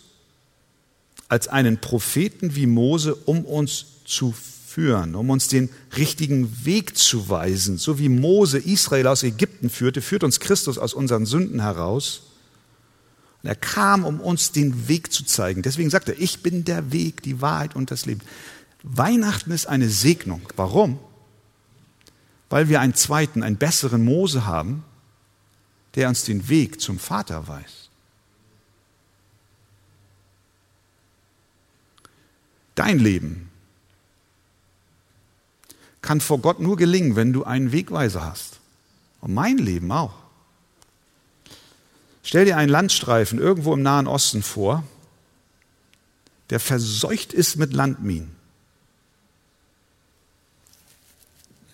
als 1.27 1.47
einen 1.47 1.79
Propheten 1.79 2.55
wie 2.55 2.65
Mose, 2.65 3.15
um 3.15 3.45
uns 3.45 3.85
zu 4.05 4.33
führen, 4.69 5.15
um 5.15 5.31
uns 5.31 5.47
den 5.47 5.69
richtigen 5.97 6.63
Weg 6.63 6.95
zu 6.95 7.27
weisen. 7.27 7.79
So 7.79 7.97
wie 7.97 8.07
Mose 8.07 8.59
Israel 8.59 9.07
aus 9.07 9.23
Ägypten 9.23 9.69
führte, 9.69 10.01
führt 10.01 10.23
uns 10.23 10.39
Christus 10.39 10.77
aus 10.77 10.93
unseren 10.93 11.25
Sünden 11.25 11.59
heraus. 11.61 12.21
Und 13.41 13.49
er 13.49 13.55
kam, 13.55 14.05
um 14.05 14.21
uns 14.21 14.51
den 14.51 14.87
Weg 14.87 15.11
zu 15.11 15.25
zeigen. 15.25 15.63
Deswegen 15.63 15.89
sagt 15.89 16.07
er, 16.07 16.19
ich 16.19 16.43
bin 16.43 16.65
der 16.65 16.91
Weg, 16.91 17.23
die 17.23 17.41
Wahrheit 17.41 17.75
und 17.75 17.89
das 17.89 18.05
Leben. 18.05 18.21
Weihnachten 18.83 19.51
ist 19.51 19.65
eine 19.65 19.89
Segnung. 19.89 20.41
Warum? 20.55 20.99
Weil 22.49 22.69
wir 22.69 22.79
einen 22.79 22.93
zweiten, 22.93 23.41
einen 23.41 23.57
besseren 23.57 24.05
Mose 24.05 24.45
haben, 24.45 24.83
der 25.95 26.09
uns 26.09 26.25
den 26.25 26.47
Weg 26.47 26.79
zum 26.79 26.99
Vater 26.99 27.47
weist. 27.47 27.89
Dein 32.75 32.99
Leben 32.99 33.48
kann 36.01 36.21
vor 36.21 36.39
Gott 36.39 36.59
nur 36.59 36.77
gelingen, 36.77 37.15
wenn 37.15 37.33
du 37.33 37.43
einen 37.43 37.71
Wegweiser 37.71 38.25
hast. 38.25 38.59
Und 39.21 39.33
mein 39.33 39.57
Leben 39.57 39.91
auch. 39.91 40.13
Stell 42.23 42.45
dir 42.45 42.57
einen 42.57 42.69
Landstreifen 42.69 43.39
irgendwo 43.39 43.73
im 43.73 43.81
Nahen 43.81 44.07
Osten 44.07 44.43
vor, 44.43 44.83
der 46.49 46.59
verseucht 46.59 47.33
ist 47.33 47.57
mit 47.57 47.73
Landminen. 47.73 48.35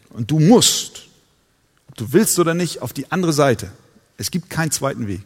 Und 0.09 0.31
du 0.31 0.39
musst, 0.39 1.07
ob 1.89 1.95
du 1.95 2.13
willst 2.13 2.39
oder 2.39 2.53
nicht, 2.53 2.81
auf 2.81 2.93
die 2.93 3.11
andere 3.11 3.33
Seite. 3.33 3.71
Es 4.17 4.31
gibt 4.31 4.49
keinen 4.49 4.71
zweiten 4.71 5.07
Weg. 5.07 5.21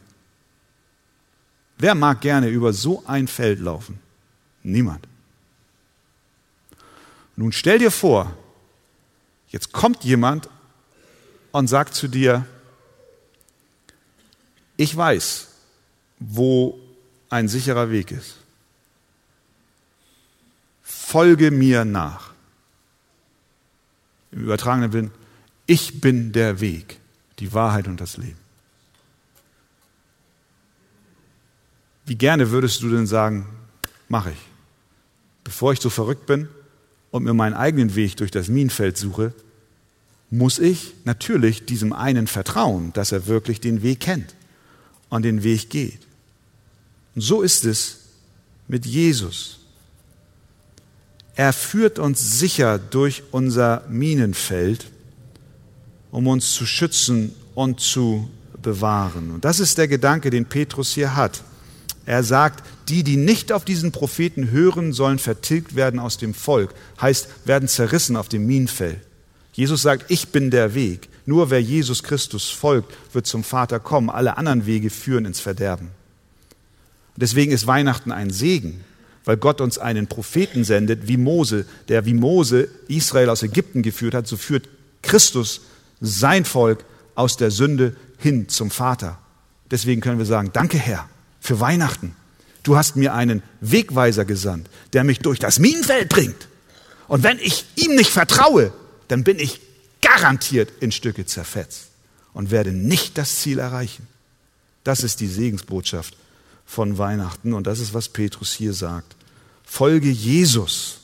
Wer 1.77 1.95
mag 1.95 2.21
gerne 2.21 2.49
über 2.49 2.73
so 2.73 3.03
ein 3.05 3.27
Feld 3.27 3.59
laufen? 3.59 3.99
Niemand. 4.63 5.07
Nun 7.35 7.51
stell 7.51 7.79
dir 7.79 7.91
vor, 7.91 8.35
Jetzt 9.49 9.71
kommt 9.71 10.03
jemand 10.03 10.49
und 11.51 11.67
sagt 11.67 11.95
zu 11.95 12.07
dir, 12.07 12.45
ich 14.77 14.95
weiß, 14.95 15.47
wo 16.19 16.79
ein 17.29 17.47
sicherer 17.47 17.89
Weg 17.89 18.11
ist. 18.11 18.35
Folge 20.81 21.51
mir 21.51 21.85
nach. 21.85 22.31
Im 24.31 24.43
übertragenen 24.43 24.91
Sinn, 24.91 25.11
ich 25.65 26.01
bin 26.01 26.31
der 26.31 26.59
Weg, 26.59 26.99
die 27.39 27.51
Wahrheit 27.53 27.87
und 27.87 27.99
das 27.99 28.17
Leben. 28.17 28.37
Wie 32.05 32.15
gerne 32.15 32.51
würdest 32.51 32.81
du 32.81 32.89
denn 32.89 33.07
sagen, 33.07 33.47
mache 34.07 34.31
ich. 34.31 34.39
Bevor 35.43 35.73
ich 35.73 35.79
so 35.79 35.89
verrückt 35.89 36.25
bin, 36.25 36.47
und 37.11 37.23
mir 37.23 37.33
meinen 37.33 37.53
eigenen 37.53 37.95
Weg 37.95 38.17
durch 38.17 38.31
das 38.31 38.47
Minenfeld 38.47 38.97
suche, 38.97 39.33
muss 40.29 40.59
ich 40.59 40.93
natürlich 41.05 41.65
diesem 41.65 41.93
einen 41.93 42.27
vertrauen, 42.27 42.93
dass 42.93 43.11
er 43.11 43.27
wirklich 43.27 43.59
den 43.59 43.81
Weg 43.81 44.01
kennt 44.01 44.35
und 45.09 45.23
den 45.23 45.43
Weg 45.43 45.69
geht. 45.69 45.99
Und 47.15 47.21
so 47.21 47.41
ist 47.41 47.65
es 47.65 47.97
mit 48.67 48.85
Jesus. 48.85 49.59
Er 51.35 51.53
führt 51.53 51.99
uns 51.99 52.39
sicher 52.39 52.77
durch 52.77 53.23
unser 53.31 53.83
Minenfeld, 53.89 54.85
um 56.11 56.27
uns 56.27 56.51
zu 56.51 56.65
schützen 56.65 57.33
und 57.55 57.79
zu 57.79 58.29
bewahren. 58.61 59.31
Und 59.31 59.45
das 59.45 59.59
ist 59.59 59.77
der 59.77 59.87
Gedanke, 59.87 60.29
den 60.29 60.45
Petrus 60.45 60.93
hier 60.93 61.15
hat. 61.15 61.43
Er 62.09 62.23
sagt, 62.23 62.63
die, 62.87 63.03
die 63.03 63.17
nicht 63.17 63.51
auf 63.51 63.65
diesen 63.65 63.91
Propheten 63.91 64.49
hören, 64.49 64.93
sollen 64.93 65.19
vertilgt 65.19 65.75
werden 65.75 65.99
aus 65.99 66.17
dem 66.17 66.33
Volk, 66.33 66.73
heißt, 66.99 67.27
werden 67.45 67.69
zerrissen 67.69 68.15
auf 68.15 68.27
dem 68.27 68.47
Minenfeld. 68.47 68.99
Jesus 69.53 69.83
sagt, 69.83 70.09
ich 70.09 70.29
bin 70.29 70.49
der 70.49 70.73
Weg. 70.73 71.07
Nur 71.27 71.51
wer 71.51 71.61
Jesus 71.61 72.01
Christus 72.01 72.49
folgt, 72.49 72.95
wird 73.13 73.27
zum 73.27 73.43
Vater 73.43 73.79
kommen. 73.79 74.09
Alle 74.09 74.37
anderen 74.37 74.65
Wege 74.65 74.89
führen 74.89 75.25
ins 75.25 75.39
Verderben. 75.39 75.89
Deswegen 77.15 77.51
ist 77.51 77.67
Weihnachten 77.67 78.11
ein 78.11 78.31
Segen, 78.31 78.83
weil 79.23 79.37
Gott 79.37 79.61
uns 79.61 79.77
einen 79.77 80.07
Propheten 80.07 80.63
sendet, 80.63 81.07
wie 81.07 81.17
Mose, 81.17 81.67
der 81.89 82.07
wie 82.07 82.15
Mose 82.15 82.69
Israel 82.87 83.29
aus 83.29 83.43
Ägypten 83.43 83.83
geführt 83.83 84.15
hat, 84.15 84.25
so 84.25 84.35
führt 84.35 84.67
Christus 85.03 85.61
sein 86.01 86.43
Volk 86.43 86.85
aus 87.13 87.37
der 87.37 87.51
Sünde 87.51 87.95
hin 88.17 88.49
zum 88.49 88.71
Vater. 88.71 89.19
Deswegen 89.69 90.01
können 90.01 90.17
wir 90.17 90.25
sagen, 90.25 90.49
danke 90.51 90.79
Herr 90.79 91.07
für 91.39 91.59
Weihnachten. 91.59 92.15
Du 92.63 92.75
hast 92.75 92.95
mir 92.95 93.13
einen 93.13 93.41
Wegweiser 93.61 94.25
gesandt, 94.25 94.69
der 94.93 95.03
mich 95.03 95.19
durch 95.19 95.39
das 95.39 95.59
Minenfeld 95.59 96.09
bringt. 96.09 96.47
Und 97.07 97.23
wenn 97.23 97.39
ich 97.39 97.65
ihm 97.75 97.95
nicht 97.95 98.11
vertraue, 98.11 98.73
dann 99.07 99.23
bin 99.23 99.39
ich 99.39 99.61
garantiert 100.01 100.71
in 100.79 100.91
Stücke 100.91 101.25
zerfetzt 101.25 101.87
und 102.33 102.51
werde 102.51 102.71
nicht 102.71 103.17
das 103.17 103.37
Ziel 103.39 103.59
erreichen. 103.59 104.07
Das 104.83 105.03
ist 105.03 105.19
die 105.19 105.27
Segensbotschaft 105.27 106.15
von 106.65 106.97
Weihnachten 106.97 107.53
und 107.53 107.65
das 107.65 107.79
ist, 107.79 107.93
was 107.93 108.09
Petrus 108.09 108.53
hier 108.53 108.73
sagt. 108.73 109.15
Folge 109.63 110.09
Jesus 110.09 110.99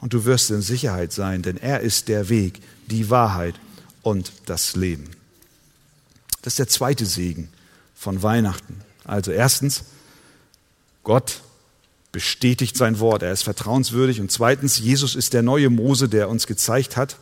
und 0.00 0.12
du 0.12 0.24
wirst 0.24 0.50
in 0.50 0.62
Sicherheit 0.62 1.12
sein, 1.12 1.42
denn 1.42 1.56
er 1.56 1.80
ist 1.80 2.08
der 2.08 2.28
Weg, 2.28 2.60
die 2.88 3.10
Wahrheit 3.10 3.54
und 4.02 4.32
das 4.46 4.76
Leben. 4.76 5.10
Das 6.42 6.54
ist 6.54 6.58
der 6.58 6.68
zweite 6.68 7.06
Segen 7.06 7.48
von 8.04 8.22
Weihnachten. 8.22 8.82
Also 9.04 9.32
erstens, 9.32 9.84
Gott 11.04 11.40
bestätigt 12.12 12.76
sein 12.76 13.00
Wort, 13.00 13.22
er 13.22 13.32
ist 13.32 13.42
vertrauenswürdig. 13.42 14.20
Und 14.20 14.30
zweitens, 14.30 14.78
Jesus 14.78 15.16
ist 15.16 15.32
der 15.32 15.42
neue 15.42 15.70
Mose, 15.70 16.08
der 16.08 16.28
uns 16.28 16.46
gezeigt 16.46 16.96
hat, 16.98 17.16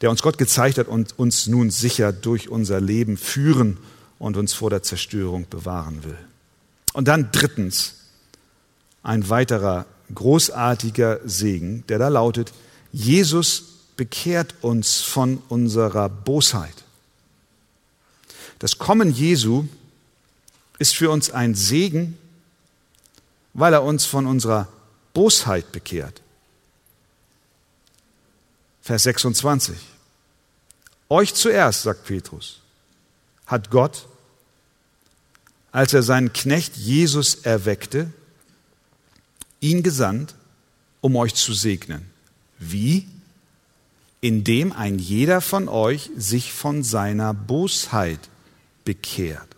der 0.00 0.10
uns 0.10 0.20
Gott 0.20 0.36
gezeigt 0.36 0.78
hat 0.78 0.88
und 0.88 1.18
uns 1.18 1.46
nun 1.46 1.70
sicher 1.70 2.12
durch 2.12 2.48
unser 2.48 2.80
Leben 2.80 3.16
führen 3.16 3.78
und 4.18 4.36
uns 4.36 4.54
vor 4.54 4.70
der 4.70 4.82
Zerstörung 4.82 5.46
bewahren 5.48 6.02
will. 6.02 6.18
Und 6.92 7.06
dann 7.06 7.30
drittens, 7.30 7.94
ein 9.04 9.30
weiterer 9.30 9.86
großartiger 10.12 11.20
Segen, 11.24 11.84
der 11.88 11.98
da 11.98 12.08
lautet, 12.08 12.52
Jesus 12.92 13.62
bekehrt 13.96 14.56
uns 14.62 15.00
von 15.00 15.40
unserer 15.48 16.08
Bosheit. 16.08 16.84
Das 18.58 18.78
Kommen 18.78 19.12
Jesu 19.12 19.66
ist 20.78 20.96
für 20.96 21.10
uns 21.10 21.30
ein 21.30 21.54
Segen, 21.54 22.16
weil 23.54 23.72
er 23.72 23.82
uns 23.82 24.06
von 24.06 24.26
unserer 24.26 24.68
Bosheit 25.12 25.72
bekehrt. 25.72 26.22
Vers 28.82 29.02
26. 29.02 29.76
Euch 31.08 31.34
zuerst, 31.34 31.82
sagt 31.82 32.04
Petrus, 32.04 32.60
hat 33.46 33.70
Gott, 33.70 34.06
als 35.72 35.92
er 35.92 36.02
seinen 36.02 36.32
Knecht 36.32 36.76
Jesus 36.76 37.34
erweckte, 37.34 38.12
ihn 39.60 39.82
gesandt, 39.82 40.34
um 41.00 41.16
euch 41.16 41.34
zu 41.34 41.52
segnen. 41.52 42.08
Wie? 42.58 43.06
Indem 44.20 44.72
ein 44.72 44.98
jeder 44.98 45.40
von 45.40 45.68
euch 45.68 46.10
sich 46.16 46.52
von 46.52 46.82
seiner 46.82 47.34
Bosheit 47.34 48.20
bekehrt. 48.84 49.57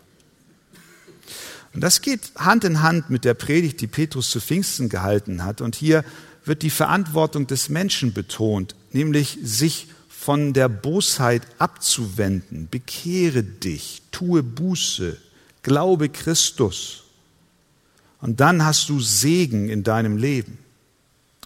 Und 1.72 1.83
das 1.83 2.02
geht 2.02 2.33
Hand 2.37 2.64
in 2.64 2.83
Hand 2.83 3.11
mit 3.11 3.24
der 3.24 3.35
Predigt, 3.35 3.80
die 3.80 3.87
Petrus 3.87 4.30
zu 4.30 4.40
Pfingsten 4.40 4.88
gehalten 4.88 5.44
hat. 5.44 5.61
Und 5.61 5.76
hier 5.76 6.04
wird 6.44 6.62
die 6.62 6.70
Verantwortung 6.70 7.46
des 7.46 7.68
Menschen 7.68 8.12
betont, 8.12 8.74
nämlich 8.92 9.38
sich 9.42 9.88
von 10.09 10.52
der 10.52 10.68
Bosheit 10.68 11.42
abzuwenden. 11.59 12.68
Bekehre 12.70 13.42
dich, 13.42 14.02
tue 14.11 14.42
Buße, 14.42 15.16
glaube 15.62 16.09
Christus. 16.09 17.04
Und 18.20 18.40
dann 18.40 18.64
hast 18.64 18.88
du 18.88 19.00
Segen 19.00 19.68
in 19.68 19.83
deinem 19.83 20.16
Leben. 20.16 20.59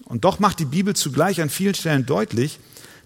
Und 0.04 0.24
doch 0.24 0.38
macht 0.38 0.58
die 0.58 0.64
Bibel 0.64 0.96
zugleich 0.96 1.40
an 1.40 1.50
vielen 1.50 1.74
Stellen 1.74 2.06
deutlich, 2.06 2.58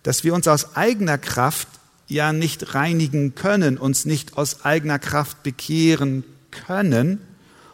dass 0.05 0.25
wir 0.25 0.35
uns 0.35 0.49
aus 0.49 0.77
eigener 0.77 1.19
Kraft 1.19 1.69
ja 2.07 2.33
nicht 2.33 2.75
reinigen 2.75 3.35
können, 3.35 3.77
uns 3.77 4.05
nicht 4.05 4.39
aus 4.39 4.65
eigener 4.65 4.99
Kraft 4.99 5.43
bekehren 5.43 6.25
können 6.51 7.21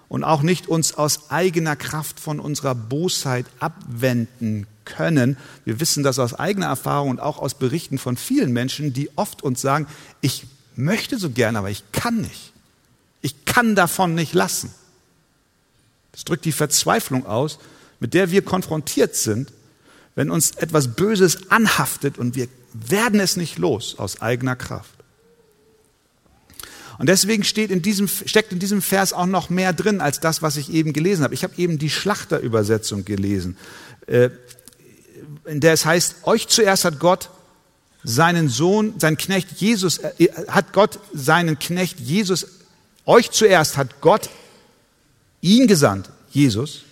und 0.09 0.25
auch 0.25 0.43
nicht 0.43 0.69
uns 0.69 0.95
aus 0.95 1.31
eigener 1.31 1.77
Kraft 1.77 2.21
von 2.21 2.41
unserer 2.41 2.75
Bosheit 2.75 3.47
abwenden 3.59 4.67
können. 4.85 5.37
Wir 5.65 5.81
wissen 5.81 6.03
das 6.03 6.19
aus 6.19 6.35
eigener 6.35 6.67
Erfahrung 6.67 7.11
und 7.11 7.21
auch 7.21 7.39
aus 7.39 7.55
Berichten 7.55 7.99
von 7.99 8.17
vielen 8.17 8.53
Menschen, 8.53 8.93
die 8.93 9.11
oft 9.17 9.43
uns 9.43 9.61
sagen, 9.61 9.87
ich 10.21 10.47
möchte 10.77 11.19
so 11.19 11.31
gerne, 11.31 11.59
aber 11.59 11.71
ich 11.71 11.85
kann 11.93 12.21
nicht. 12.21 12.53
Ich 13.23 13.45
kann 13.45 13.75
davon 13.75 14.15
nicht 14.15 14.35
lassen. 14.35 14.73
Das 16.13 16.25
drückt 16.25 16.45
die 16.45 16.53
Verzweiflung 16.53 17.27
aus, 17.27 17.59
mit 17.99 18.15
der 18.15 18.31
wir 18.31 18.43
konfrontiert 18.43 19.17
sind, 19.17 19.53
wenn 20.15 20.31
uns 20.31 20.53
etwas 20.53 20.95
Böses 20.95 21.51
anhaftet 21.51 22.19
und 22.19 22.37
wir 22.37 22.49
werden 22.73 23.21
es 23.21 23.37
nicht 23.37 23.59
los 23.59 23.99
aus 23.99 24.21
eigener 24.21 24.57
Kraft. 24.57 24.94
Und 26.99 27.09
deswegen 27.09 27.45
steht 27.45 27.71
in 27.71 27.83
diesem, 27.83 28.09
steckt 28.09 28.53
in 28.53 28.59
diesem 28.59 28.83
Vers 28.83 29.13
auch 29.13 29.27
noch 29.27 29.51
mehr 29.51 29.73
drin 29.73 30.01
als 30.01 30.21
das, 30.21 30.43
was 30.43 30.57
ich 30.57 30.73
eben 30.73 30.93
gelesen 30.93 31.25
habe. 31.25 31.35
Ich 31.35 31.43
habe 31.43 31.55
eben 31.57 31.79
die 31.79 31.91
Schlachterübersetzung 31.91 33.05
gelesen, 33.05 33.57
äh, 34.07 34.31
in 35.45 35.61
der 35.61 35.73
es 35.73 35.85
heißt, 35.85 36.17
euch 36.25 36.49
zuerst 36.49 36.85
hat 36.85 37.01
Gott 37.01 37.31
seinen 38.03 38.49
Sohn, 38.49 38.95
seinen 38.99 39.17
Knecht 39.17 39.53
Jesus, 39.57 39.99
äh, 39.99 40.29
hat 40.49 40.73
Gott 40.73 40.99
seinen 41.13 41.59
Knecht 41.59 41.99
Jesus, 41.99 42.47
euch 43.07 43.31
zuerst 43.31 43.77
hat 43.77 44.01
Gott 44.01 44.31
ihn 45.41 45.67
gesandt, 45.67 46.11
Jesus, 46.31 46.83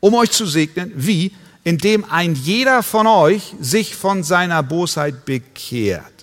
um 0.00 0.14
euch 0.14 0.30
zu 0.30 0.46
segnen. 0.46 0.92
Wie? 0.94 1.32
Indem 1.64 2.04
ein 2.04 2.34
jeder 2.34 2.82
von 2.82 3.06
euch 3.06 3.54
sich 3.60 3.94
von 3.94 4.22
seiner 4.22 4.62
Bosheit 4.62 5.24
bekehrt. 5.24 6.13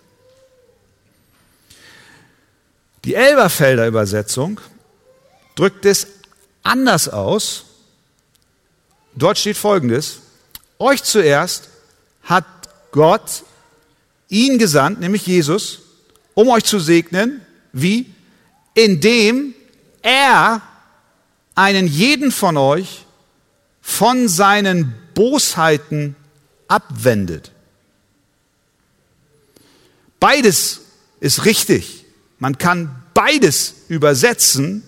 Die 3.03 3.15
Elberfelder 3.15 3.87
Übersetzung 3.87 4.61
drückt 5.55 5.85
es 5.85 6.07
anders 6.63 7.09
aus. 7.09 7.65
Dort 9.15 9.37
steht 9.37 9.57
Folgendes. 9.57 10.19
Euch 10.77 11.03
zuerst 11.03 11.69
hat 12.23 12.45
Gott 12.91 13.43
ihn 14.29 14.57
gesandt, 14.57 14.99
nämlich 14.99 15.25
Jesus, 15.25 15.79
um 16.33 16.49
euch 16.49 16.63
zu 16.63 16.79
segnen. 16.79 17.41
Wie? 17.73 18.13
Indem 18.73 19.53
er 20.01 20.61
einen 21.55 21.87
jeden 21.87 22.31
von 22.31 22.57
euch 22.57 23.05
von 23.81 24.27
seinen 24.27 24.95
Bosheiten 25.13 26.15
abwendet. 26.67 27.51
Beides 30.19 30.81
ist 31.19 31.45
richtig. 31.45 32.00
Man 32.41 32.57
kann 32.57 32.89
beides 33.13 33.75
übersetzen. 33.87 34.81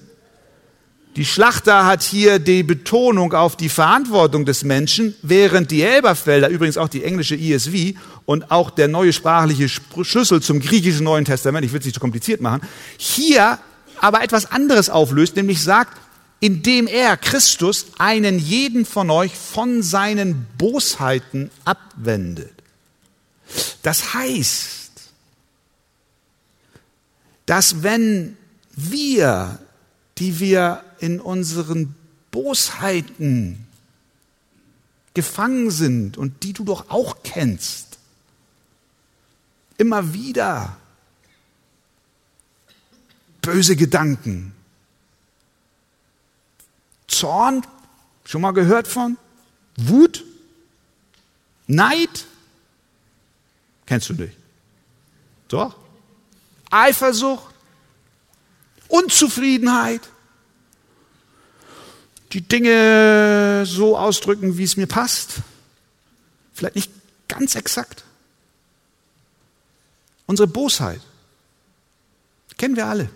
Die 1.16 1.24
Schlachter 1.24 1.86
hat 1.86 2.02
hier 2.02 2.40
die 2.40 2.64
Betonung 2.64 3.34
auf 3.34 3.56
die 3.56 3.70
Verantwortung 3.70 4.44
des 4.44 4.64
Menschen, 4.64 5.14
während 5.22 5.70
die 5.70 5.84
Elberfelder, 5.84 6.50
übrigens 6.50 6.78
auch 6.80 6.90
die 6.90 7.04
englische 7.04 7.36
ESV 7.36 7.94
und 8.26 8.50
auch 8.50 8.72
der 8.72 8.88
neue 8.88 9.14
sprachliche 9.14 9.70
Schlüssel 9.70 10.42
zum 10.42 10.62
griechischen 10.62 11.04
Neuen 11.04 11.26
Testament, 11.26 11.64
ich 11.64 11.72
will 11.72 11.80
es 11.80 11.86
nicht 11.86 11.94
zu 11.94 12.00
kompliziert 12.00 12.42
machen, 12.42 12.68
hier 12.98 13.60
aber 14.02 14.24
etwas 14.24 14.52
anderes 14.52 14.90
auflöst, 14.90 15.36
nämlich 15.36 15.62
sagt, 15.62 15.96
indem 16.40 16.88
er, 16.88 17.18
Christus, 17.18 17.86
einen 18.00 18.40
jeden 18.40 18.88
von 18.88 19.12
euch 19.12 19.34
von 19.36 19.84
seinen 19.84 20.48
Bosheiten 20.58 21.52
abwendet. 21.66 22.52
Das 23.84 24.16
heißt, 24.16 24.83
dass 27.54 27.84
wenn 27.84 28.36
wir, 28.72 29.60
die 30.18 30.40
wir 30.40 30.84
in 30.98 31.20
unseren 31.20 31.94
Bosheiten 32.32 33.68
gefangen 35.14 35.70
sind 35.70 36.18
und 36.18 36.42
die 36.42 36.54
du 36.54 36.64
doch 36.64 36.90
auch 36.90 37.18
kennst, 37.22 38.00
immer 39.78 40.16
wieder 40.16 40.78
böse 43.44 43.76
Gedanken, 43.76 44.56
Zorn, 47.08 47.64
schon 48.26 48.42
mal 48.42 48.54
gehört 48.54 48.88
von? 48.88 49.16
Wut? 49.76 50.26
Neid? 51.68 52.26
Kennst 53.86 54.10
du 54.10 54.14
nicht? 54.16 54.36
Doch. 55.50 55.83
Eifersucht? 56.74 57.54
Unzufriedenheit? 58.88 60.02
die 62.34 62.42
Dinge 62.42 63.64
so 63.66 63.98
ausdrücken, 63.98 64.58
wie 64.58 64.64
es 64.64 64.76
mir 64.76 64.88
passt. 64.88 65.36
Vielleicht 66.54 66.76
nicht 66.76 66.92
ganz 67.28 67.56
exakt. 67.56 68.04
Unsere 70.26 70.48
Bosheit 70.48 71.02
kennen 72.58 72.76
wir 72.76 72.88
alle. 72.88 73.10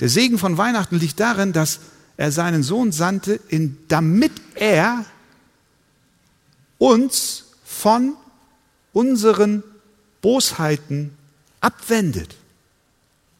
Der 0.00 0.08
Segen 0.08 0.38
von 0.38 0.58
Weihnachten 0.58 0.98
liegt 0.98 1.20
darin, 1.20 1.52
dass 1.52 1.80
er 2.16 2.32
seinen 2.32 2.62
Sohn 2.62 2.90
sandte, 2.90 3.38
in, 3.48 3.78
damit 3.88 4.32
er 4.54 5.04
uns 6.78 7.44
von 7.64 8.14
unseren 8.92 9.62
Bosheiten 10.24 11.10
abwendet. 11.60 12.34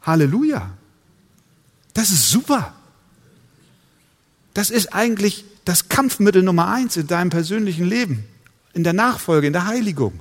Halleluja. 0.03 0.77
Das 1.95 2.11
ist 2.11 2.29
super. 2.29 2.75
Das 4.53 4.69
ist 4.69 4.93
eigentlich 4.93 5.47
das 5.65 5.89
Kampfmittel 5.89 6.43
Nummer 6.43 6.69
eins 6.69 6.99
in 6.99 7.07
deinem 7.07 7.31
persönlichen 7.31 7.87
Leben, 7.87 8.25
in 8.75 8.85
der 8.85 8.93
Nachfolge, 8.93 9.47
in 9.47 9.55
der 9.55 9.67
Heiligung. 9.67 10.21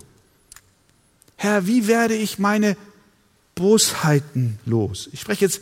Herr, 1.36 1.68
wie 1.68 1.88
werde 1.88 2.16
ich 2.16 2.40
meine 2.40 2.78
Bosheiten 3.56 4.58
los? 4.66 5.10
Ich 5.12 5.20
spreche 5.20 5.44
jetzt 5.44 5.60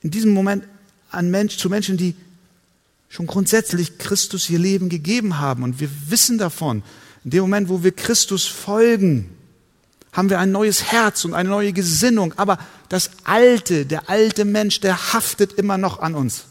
in 0.00 0.10
diesem 0.10 0.32
Moment 0.32 0.64
an 1.10 1.30
Mensch, 1.30 1.58
zu 1.58 1.68
Menschen, 1.68 1.98
die 1.98 2.14
schon 3.10 3.26
grundsätzlich 3.26 3.98
Christus 3.98 4.48
ihr 4.48 4.58
Leben 4.58 4.88
gegeben 4.88 5.38
haben. 5.38 5.64
Und 5.64 5.80
wir 5.80 5.90
wissen 6.06 6.38
davon, 6.38 6.82
in 7.24 7.30
dem 7.30 7.42
Moment, 7.42 7.68
wo 7.68 7.84
wir 7.84 7.92
Christus 7.92 8.46
folgen, 8.46 9.34
haben 10.12 10.30
wir 10.30 10.38
ein 10.38 10.52
neues 10.52 10.90
Herz 10.90 11.24
und 11.24 11.34
eine 11.34 11.48
neue 11.48 11.72
Gesinnung. 11.72 12.34
Aber 12.36 12.58
das 12.88 13.10
Alte, 13.24 13.86
der 13.86 14.08
alte 14.08 14.44
Mensch, 14.44 14.80
der 14.80 15.12
haftet 15.12 15.52
immer 15.52 15.78
noch 15.78 16.00
an 16.00 16.14
uns. 16.14 16.44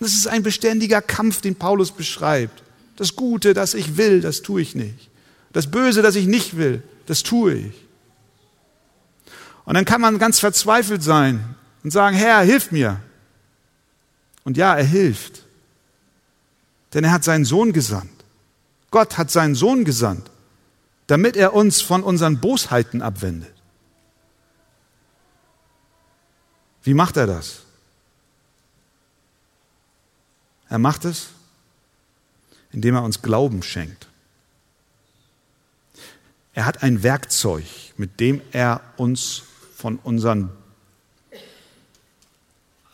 Das 0.00 0.12
ist 0.12 0.28
ein 0.28 0.42
beständiger 0.42 1.02
Kampf, 1.02 1.40
den 1.40 1.56
Paulus 1.56 1.92
beschreibt. 1.92 2.62
Das 2.96 3.16
Gute, 3.16 3.54
das 3.54 3.74
ich 3.74 3.96
will, 3.96 4.20
das 4.20 4.42
tue 4.42 4.60
ich 4.60 4.74
nicht. 4.74 5.08
Das 5.52 5.70
Böse, 5.70 6.02
das 6.02 6.14
ich 6.14 6.26
nicht 6.26 6.56
will, 6.56 6.82
das 7.06 7.22
tue 7.22 7.54
ich. 7.54 7.74
Und 9.64 9.74
dann 9.74 9.84
kann 9.84 10.00
man 10.00 10.18
ganz 10.18 10.40
verzweifelt 10.40 11.02
sein 11.02 11.54
und 11.84 11.90
sagen, 11.90 12.16
Herr, 12.16 12.40
hilf 12.40 12.70
mir. 12.70 13.00
Und 14.44 14.56
ja, 14.56 14.74
er 14.74 14.84
hilft. 14.84 15.42
Denn 16.94 17.04
er 17.04 17.12
hat 17.12 17.24
seinen 17.24 17.44
Sohn 17.44 17.72
gesandt. 17.72 18.10
Gott 18.90 19.18
hat 19.18 19.30
seinen 19.30 19.54
Sohn 19.54 19.84
gesandt, 19.84 20.30
damit 21.08 21.36
er 21.36 21.54
uns 21.54 21.80
von 21.80 22.04
unseren 22.04 22.38
Bosheiten 22.38 23.02
abwendet. 23.02 23.52
Wie 26.84 26.94
macht 26.94 27.16
er 27.16 27.26
das? 27.26 27.62
Er 30.68 30.78
macht 30.78 31.06
es, 31.06 31.28
indem 32.72 32.94
er 32.94 33.02
uns 33.02 33.22
Glauben 33.22 33.62
schenkt. 33.62 34.06
Er 36.52 36.66
hat 36.66 36.82
ein 36.82 37.02
Werkzeug, 37.02 37.64
mit 37.96 38.20
dem 38.20 38.42
er 38.52 38.82
uns 38.98 39.42
von 39.74 39.96
unseren 39.96 40.50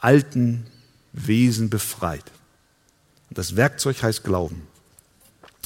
alten 0.01 0.67
Wesen 1.13 1.69
befreit. 1.69 2.31
Und 3.29 3.39
das 3.39 3.57
Werkzeug 3.57 4.03
heißt 4.03 4.23
Glauben. 4.23 4.67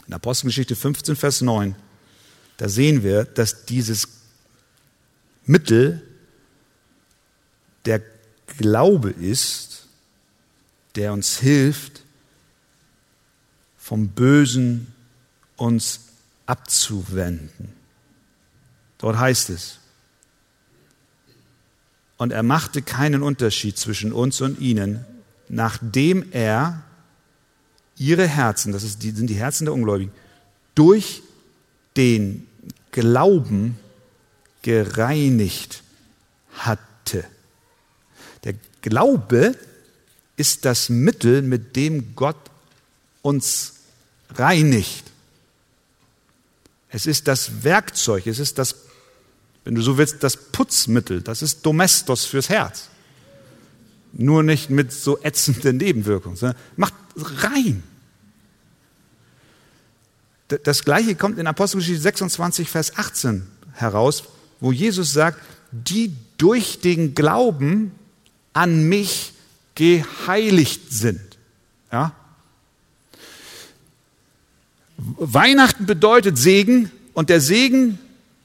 In 0.06 0.14
Apostelgeschichte 0.14 0.76
15, 0.76 1.16
Vers 1.16 1.42
9, 1.42 1.74
da 2.58 2.68
sehen 2.68 3.02
wir, 3.02 3.24
dass 3.24 3.64
dieses 3.64 4.08
Mittel 5.46 6.02
der 7.86 8.02
Glaube 8.58 9.10
ist, 9.10 9.86
der 10.96 11.12
uns 11.12 11.38
hilft, 11.38 12.02
vom 13.78 14.08
Bösen 14.08 14.88
uns 15.56 16.00
abzuwenden. 16.46 17.72
Dort 18.98 19.18
heißt 19.18 19.50
es, 19.50 19.78
und 22.16 22.32
er 22.32 22.42
machte 22.42 22.82
keinen 22.82 23.22
Unterschied 23.22 23.78
zwischen 23.78 24.12
uns 24.12 24.40
und 24.40 24.58
ihnen, 24.58 25.04
nachdem 25.48 26.32
er 26.32 26.82
ihre 27.96 28.26
Herzen, 28.26 28.72
das 28.72 28.98
die, 28.98 29.12
sind 29.12 29.30
die 29.30 29.36
Herzen 29.36 29.66
der 29.66 29.74
Ungläubigen, 29.74 30.12
durch 30.74 31.22
den 31.96 32.47
Glauben 32.90 33.78
gereinigt 34.62 35.82
hatte. 36.54 37.24
Der 38.44 38.54
Glaube 38.82 39.56
ist 40.36 40.64
das 40.64 40.88
Mittel, 40.88 41.42
mit 41.42 41.76
dem 41.76 42.14
Gott 42.14 42.36
uns 43.22 43.74
reinigt. 44.34 45.04
Es 46.90 47.06
ist 47.06 47.28
das 47.28 47.64
Werkzeug, 47.64 48.26
es 48.26 48.38
ist 48.38 48.58
das, 48.58 48.76
wenn 49.64 49.74
du 49.74 49.82
so 49.82 49.98
willst, 49.98 50.22
das 50.22 50.36
Putzmittel, 50.36 51.20
das 51.20 51.42
ist 51.42 51.64
Domestos 51.66 52.24
fürs 52.24 52.48
Herz. 52.48 52.88
Nur 54.12 54.42
nicht 54.42 54.70
mit 54.70 54.92
so 54.92 55.20
ätzenden 55.22 55.76
Nebenwirkungen, 55.76 56.54
macht 56.76 56.94
rein. 57.16 57.82
Das 60.48 60.84
gleiche 60.84 61.14
kommt 61.14 61.38
in 61.38 61.46
Apostelgeschichte 61.46 62.00
26, 62.00 62.70
Vers 62.70 62.96
18 62.96 63.46
heraus, 63.74 64.24
wo 64.60 64.72
Jesus 64.72 65.12
sagt, 65.12 65.40
die 65.70 66.14
durch 66.38 66.80
den 66.80 67.14
Glauben 67.14 67.92
an 68.54 68.88
mich 68.88 69.34
geheiligt 69.74 70.90
sind. 70.90 71.20
Ja? 71.92 72.12
Weihnachten 74.96 75.86
bedeutet 75.86 76.38
Segen 76.38 76.90
und 77.12 77.28
der 77.28 77.40
Segen 77.40 77.98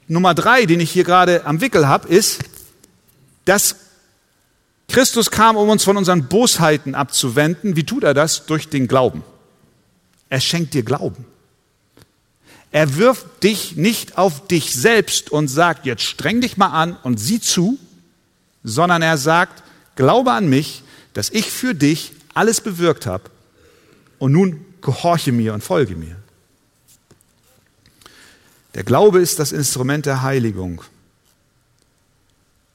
Nummer 0.07 0.33
drei, 0.33 0.65
den 0.65 0.79
ich 0.79 0.91
hier 0.91 1.05
gerade 1.05 1.45
am 1.45 1.61
Wickel 1.61 1.87
habe, 1.87 2.07
ist, 2.09 2.41
dass 3.45 3.77
Christus 4.87 5.31
kam, 5.31 5.55
um 5.55 5.69
uns 5.69 5.83
von 5.83 5.97
unseren 5.97 6.27
Bosheiten 6.27 6.93
abzuwenden. 6.93 7.75
Wie 7.75 7.85
tut 7.85 8.03
er 8.03 8.13
das? 8.13 8.45
Durch 8.45 8.69
den 8.69 8.87
Glauben. 8.87 9.23
Er 10.29 10.41
schenkt 10.41 10.73
dir 10.73 10.83
Glauben. 10.83 11.25
Er 12.73 12.95
wirft 12.95 13.43
dich 13.43 13.75
nicht 13.75 14.17
auf 14.17 14.47
dich 14.47 14.73
selbst 14.73 15.29
und 15.29 15.47
sagt, 15.47 15.85
jetzt 15.85 16.01
streng 16.01 16.41
dich 16.41 16.57
mal 16.57 16.69
an 16.69 16.97
und 17.03 17.19
sieh 17.19 17.39
zu, 17.39 17.77
sondern 18.63 19.03
er 19.03 19.19
sagt, 19.19 19.61
glaube 19.95 20.31
an 20.31 20.49
mich, 20.49 20.81
dass 21.13 21.29
ich 21.29 21.51
für 21.51 21.75
dich 21.75 22.13
alles 22.33 22.61
bewirkt 22.61 23.05
habe 23.05 23.29
und 24.17 24.31
nun 24.31 24.65
gehorche 24.81 25.31
mir 25.31 25.53
und 25.53 25.63
folge 25.63 25.95
mir. 25.95 26.15
Der 28.73 28.83
Glaube 28.83 29.21
ist 29.21 29.37
das 29.37 29.51
Instrument 29.51 30.07
der 30.07 30.23
Heiligung. 30.23 30.81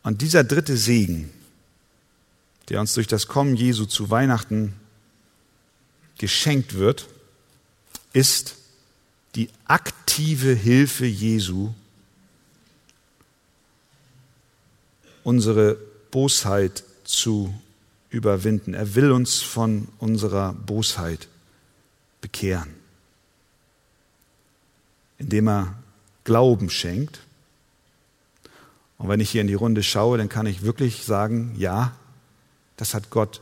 Und 0.05 0.23
dieser 0.23 0.45
dritte 0.45 0.77
Segen, 0.77 1.29
der 2.69 2.79
uns 2.79 2.93
durch 2.93 3.09
das 3.09 3.27
Kommen 3.27 3.57
Jesu 3.57 3.85
zu 3.85 4.11
Weihnachten 4.11 4.75
geschenkt 6.19 6.75
wird, 6.75 7.09
ist 8.13 8.58
die 9.35 9.51
aktive 9.67 10.53
Hilfe 10.55 11.07
Jesu, 11.07 11.73
unsere 15.23 15.77
Bosheit 16.11 16.85
zu 17.05 17.53
überwinden. 18.11 18.75
Er 18.75 18.95
will 18.95 19.13
uns 19.13 19.41
von 19.41 19.89
unserer 19.99 20.53
Bosheit 20.55 21.29
bekehren, 22.21 22.75
indem 25.19 25.49
er 25.49 25.75
Glauben 26.25 26.71
schenkt. 26.71 27.21
Und 28.99 29.09
wenn 29.09 29.21
ich 29.21 29.31
hier 29.31 29.41
in 29.41 29.47
die 29.47 29.55
Runde 29.55 29.83
schaue, 29.83 30.19
dann 30.19 30.29
kann 30.29 30.47
ich 30.47 30.63
wirklich 30.63 31.05
sagen, 31.05 31.55
ja, 31.57 31.97
das 32.77 32.95
hat 32.95 33.11
Gott 33.11 33.41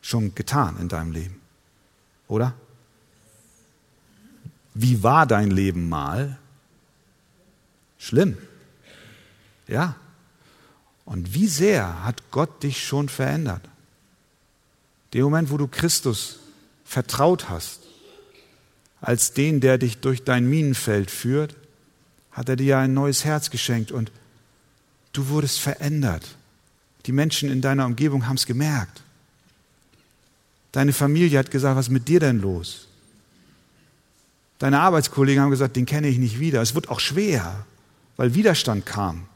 schon 0.00 0.34
getan 0.34 0.76
in 0.78 0.88
deinem 0.88 1.12
Leben. 1.12 1.40
Oder? 2.28 2.54
Wie 4.74 5.02
war 5.02 5.26
dein 5.26 5.50
Leben 5.50 5.88
mal? 5.88 6.38
Schlimm. 7.98 8.38
Ja. 9.66 9.96
Und 11.04 11.34
wie 11.34 11.48
sehr 11.48 12.04
hat 12.04 12.30
Gott 12.30 12.62
dich 12.62 12.84
schon 12.84 13.08
verändert? 13.08 13.62
Den 15.12 15.22
Moment, 15.22 15.50
wo 15.50 15.56
du 15.56 15.66
Christus 15.66 16.38
vertraut 16.84 17.48
hast, 17.48 17.80
als 19.00 19.32
den, 19.32 19.60
der 19.60 19.78
dich 19.78 19.98
durch 19.98 20.24
dein 20.24 20.48
Minenfeld 20.48 21.10
führt, 21.10 21.56
hat 22.32 22.48
er 22.48 22.56
dir 22.56 22.78
ein 22.78 22.94
neues 22.94 23.24
Herz 23.24 23.50
geschenkt 23.50 23.90
und 23.90 24.12
du 25.12 25.28
wurdest 25.28 25.58
verändert. 25.58 26.36
Die 27.06 27.12
Menschen 27.12 27.50
in 27.50 27.60
deiner 27.60 27.86
Umgebung 27.86 28.26
haben 28.26 28.36
es 28.36 28.46
gemerkt. 28.46 29.02
Deine 30.72 30.92
Familie 30.92 31.38
hat 31.38 31.50
gesagt, 31.50 31.76
was 31.76 31.86
ist 31.86 31.92
mit 31.92 32.06
dir 32.06 32.20
denn 32.20 32.40
los? 32.40 32.86
Deine 34.60 34.78
Arbeitskollegen 34.78 35.42
haben 35.42 35.50
gesagt, 35.50 35.74
den 35.74 35.86
kenne 35.86 36.06
ich 36.06 36.18
nicht 36.18 36.38
wieder. 36.38 36.62
Es 36.62 36.76
wird 36.76 36.88
auch 36.88 37.00
schwer, 37.00 37.66
weil 38.16 38.34
Widerstand 38.34 38.86
kam. 38.86 39.26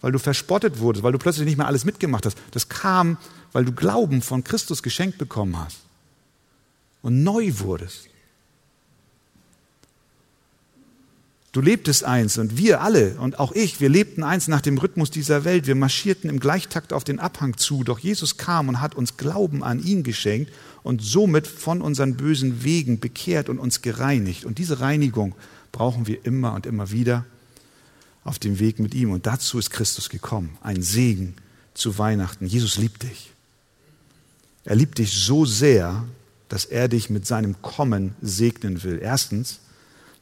weil 0.00 0.12
du 0.12 0.18
verspottet 0.18 0.78
wurdest, 0.78 1.02
weil 1.02 1.12
du 1.12 1.18
plötzlich 1.18 1.44
nicht 1.44 1.58
mehr 1.58 1.66
alles 1.66 1.84
mitgemacht 1.84 2.24
hast. 2.26 2.38
Das 2.52 2.68
kam, 2.68 3.18
weil 3.52 3.64
du 3.64 3.72
Glauben 3.72 4.22
von 4.22 4.44
Christus 4.44 4.82
geschenkt 4.82 5.18
bekommen 5.18 5.58
hast 5.58 5.80
und 7.02 7.22
neu 7.22 7.52
wurdest. 7.58 8.08
Du 11.52 11.60
lebtest 11.60 12.04
eins 12.04 12.38
und 12.38 12.56
wir 12.56 12.80
alle 12.80 13.16
und 13.18 13.40
auch 13.40 13.50
ich, 13.50 13.80
wir 13.80 13.88
lebten 13.88 14.22
eins 14.22 14.46
nach 14.46 14.60
dem 14.60 14.78
Rhythmus 14.78 15.10
dieser 15.10 15.44
Welt. 15.44 15.66
Wir 15.66 15.74
marschierten 15.74 16.30
im 16.30 16.38
Gleichtakt 16.38 16.92
auf 16.92 17.02
den 17.02 17.18
Abhang 17.18 17.56
zu. 17.56 17.82
Doch 17.82 17.98
Jesus 17.98 18.36
kam 18.36 18.68
und 18.68 18.80
hat 18.80 18.94
uns 18.94 19.16
Glauben 19.16 19.64
an 19.64 19.82
ihn 19.82 20.04
geschenkt 20.04 20.52
und 20.84 21.02
somit 21.02 21.48
von 21.48 21.82
unseren 21.82 22.16
bösen 22.16 22.62
Wegen 22.62 23.00
bekehrt 23.00 23.48
und 23.48 23.58
uns 23.58 23.82
gereinigt. 23.82 24.44
Und 24.44 24.58
diese 24.58 24.78
Reinigung 24.78 25.34
brauchen 25.72 26.06
wir 26.06 26.24
immer 26.24 26.54
und 26.54 26.66
immer 26.66 26.92
wieder 26.92 27.24
auf 28.22 28.38
dem 28.38 28.60
Weg 28.60 28.78
mit 28.78 28.94
ihm. 28.94 29.10
Und 29.10 29.26
dazu 29.26 29.58
ist 29.58 29.70
Christus 29.70 30.08
gekommen. 30.08 30.56
Ein 30.62 30.82
Segen 30.82 31.34
zu 31.74 31.98
Weihnachten. 31.98 32.46
Jesus 32.46 32.78
liebt 32.78 33.02
dich. 33.02 33.32
Er 34.64 34.76
liebt 34.76 34.98
dich 34.98 35.12
so 35.12 35.44
sehr, 35.44 36.04
dass 36.48 36.64
er 36.64 36.86
dich 36.86 37.10
mit 37.10 37.26
seinem 37.26 37.60
Kommen 37.60 38.14
segnen 38.20 38.84
will. 38.84 39.00
Erstens, 39.02 39.58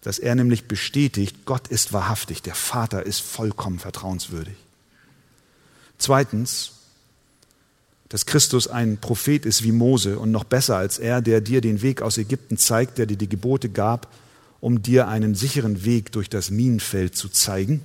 dass 0.03 0.18
er 0.18 0.34
nämlich 0.34 0.68
bestätigt, 0.68 1.44
Gott 1.44 1.68
ist 1.68 1.92
wahrhaftig, 1.92 2.42
der 2.42 2.55
Vater 2.55 3.05
ist 3.05 3.20
vollkommen 3.20 3.78
vertrauenswürdig. 3.78 4.57
Zweitens, 5.99 6.72
dass 8.09 8.24
Christus 8.24 8.68
ein 8.68 8.99
Prophet 8.99 9.44
ist 9.44 9.64
wie 9.64 9.72
Mose 9.72 10.18
und 10.18 10.30
noch 10.30 10.44
besser 10.44 10.76
als 10.76 10.99
er, 10.99 11.20
der 11.20 11.40
dir 11.40 11.61
den 11.61 11.82
Weg 11.82 12.01
aus 12.01 12.16
Ägypten 12.16 12.57
zeigt, 12.57 12.99
der 12.99 13.07
dir 13.07 13.18
die 13.18 13.28
Gebote 13.28 13.68
gab, 13.68 14.09
um 14.61 14.82
dir 14.82 15.09
einen 15.09 15.34
sicheren 15.34 15.84
Weg 15.84 16.12
durch 16.12 16.30
das 16.30 16.51
Minenfeld 16.51 17.16
zu 17.16 17.28
zeigen. 17.28 17.82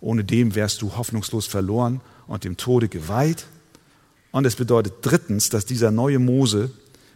Ohne 0.00 0.24
dem 0.24 0.54
wärst 0.54 0.82
du 0.82 0.96
hoffnungslos 0.96 1.46
verloren 1.46 2.00
und 2.28 2.44
dem 2.44 2.56
Tode 2.56 2.88
geweiht. 2.88 3.46
Und 4.30 4.44
es 4.44 4.54
bedeutet 4.54 4.94
drittens, 5.02 5.48
dass 5.48 5.66
dieser 5.66 5.90
neue 5.90 6.18
Mose 6.18 6.70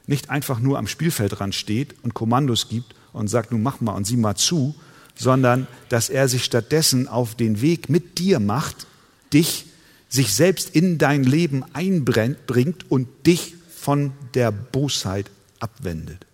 nicht 0.07 0.31
einfach 0.31 0.59
nur 0.59 0.79
am 0.79 0.89
Spielfeldrand 0.89 1.55
steht 1.55 1.95
und 2.03 2.15
Kommandos 2.15 2.69
gibt 2.69 2.97
und 3.13 3.29
sagt, 3.29 3.53
nun 3.53 3.63
mach 3.63 3.81
mal 3.81 3.93
und 3.93 4.07
sieh 4.07 4.17
mal 4.17 4.37
zu, 4.37 4.75
sondern 5.15 5.67
dass 5.89 6.09
er 6.11 6.29
sich 6.29 6.45
stattdessen 6.45 7.09
auf 7.09 7.35
den 7.35 7.61
Weg 7.61 7.89
mit 7.89 8.19
dir 8.19 8.41
macht, 8.41 8.87
dich 9.33 9.67
sich 10.09 10.35
selbst 10.35 10.71
in 10.75 10.99
dein 10.99 11.25
Leben 11.25 11.65
einbringt 11.73 12.91
und 12.91 13.09
dich 13.27 13.55
von 13.75 14.13
der 14.35 14.53
Bosheit 14.53 15.31
abwendet. 15.59 16.27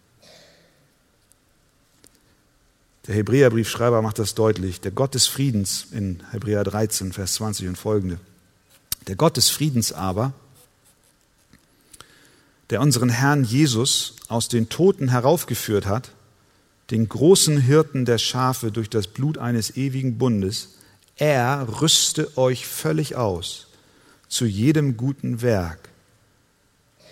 Der 3.07 3.15
Hebräerbriefschreiber 3.15 4.03
macht 4.03 4.19
das 4.19 4.35
deutlich. 4.35 4.81
Der 4.81 4.91
Gott 4.91 5.15
des 5.15 5.27
Friedens 5.27 5.87
in 5.93 6.23
Hebräer 6.31 6.63
13, 6.63 7.13
Vers 7.13 7.35
20 7.35 7.69
und 7.69 7.79
folgende. 7.79 8.21
Der 9.07 9.17
Gott 9.17 9.39
des 9.39 9.49
Friedens 9.49 9.93
aber, 9.93 10.35
der 12.69 12.83
unseren 12.83 13.09
Herrn 13.09 13.45
Jesus 13.45 14.17
aus 14.29 14.49
den 14.49 14.69
Toten 14.69 15.09
heraufgeführt 15.09 15.87
hat, 15.87 16.11
den 16.91 17.09
großen 17.09 17.61
Hirten 17.61 18.05
der 18.05 18.19
Schafe 18.19 18.71
durch 18.73 18.89
das 18.89 19.07
Blut 19.07 19.39
eines 19.39 19.77
ewigen 19.77 20.19
Bundes, 20.19 20.77
er 21.17 21.67
rüste 21.81 22.37
euch 22.39 22.67
völlig 22.67 23.17
aus 23.17 23.67
zu 24.29 24.47
jedem 24.47 24.97
guten 24.97 25.43
Werk, 25.43 25.89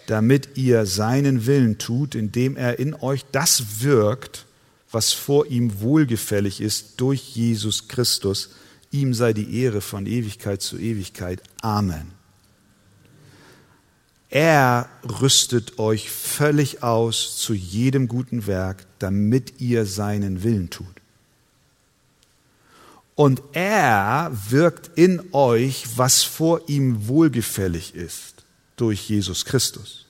damit 0.06 0.56
ihr 0.56 0.86
seinen 0.86 1.46
Willen 1.46 1.78
tut, 1.78 2.14
indem 2.14 2.56
er 2.56 2.78
in 2.78 2.94
euch 2.94 3.24
das 3.32 3.80
wirkt, 3.82 4.46
was 4.90 5.12
vor 5.12 5.46
ihm 5.46 5.80
wohlgefällig 5.80 6.60
ist, 6.60 7.00
durch 7.00 7.34
Jesus 7.34 7.88
Christus. 7.88 8.50
Ihm 8.92 9.14
sei 9.14 9.32
die 9.32 9.60
Ehre 9.60 9.80
von 9.80 10.06
Ewigkeit 10.06 10.62
zu 10.62 10.78
Ewigkeit. 10.78 11.42
Amen. 11.60 12.15
Er 14.36 14.90
rüstet 15.02 15.78
euch 15.78 16.10
völlig 16.10 16.82
aus 16.82 17.38
zu 17.38 17.54
jedem 17.54 18.06
guten 18.06 18.46
Werk, 18.46 18.84
damit 18.98 19.62
ihr 19.62 19.86
seinen 19.86 20.42
Willen 20.42 20.68
tut. 20.68 20.94
Und 23.14 23.40
er 23.54 24.30
wirkt 24.50 24.90
in 24.98 25.22
euch, 25.32 25.86
was 25.96 26.22
vor 26.22 26.68
ihm 26.68 27.08
wohlgefällig 27.08 27.94
ist, 27.94 28.44
durch 28.76 29.08
Jesus 29.08 29.46
Christus. 29.46 30.04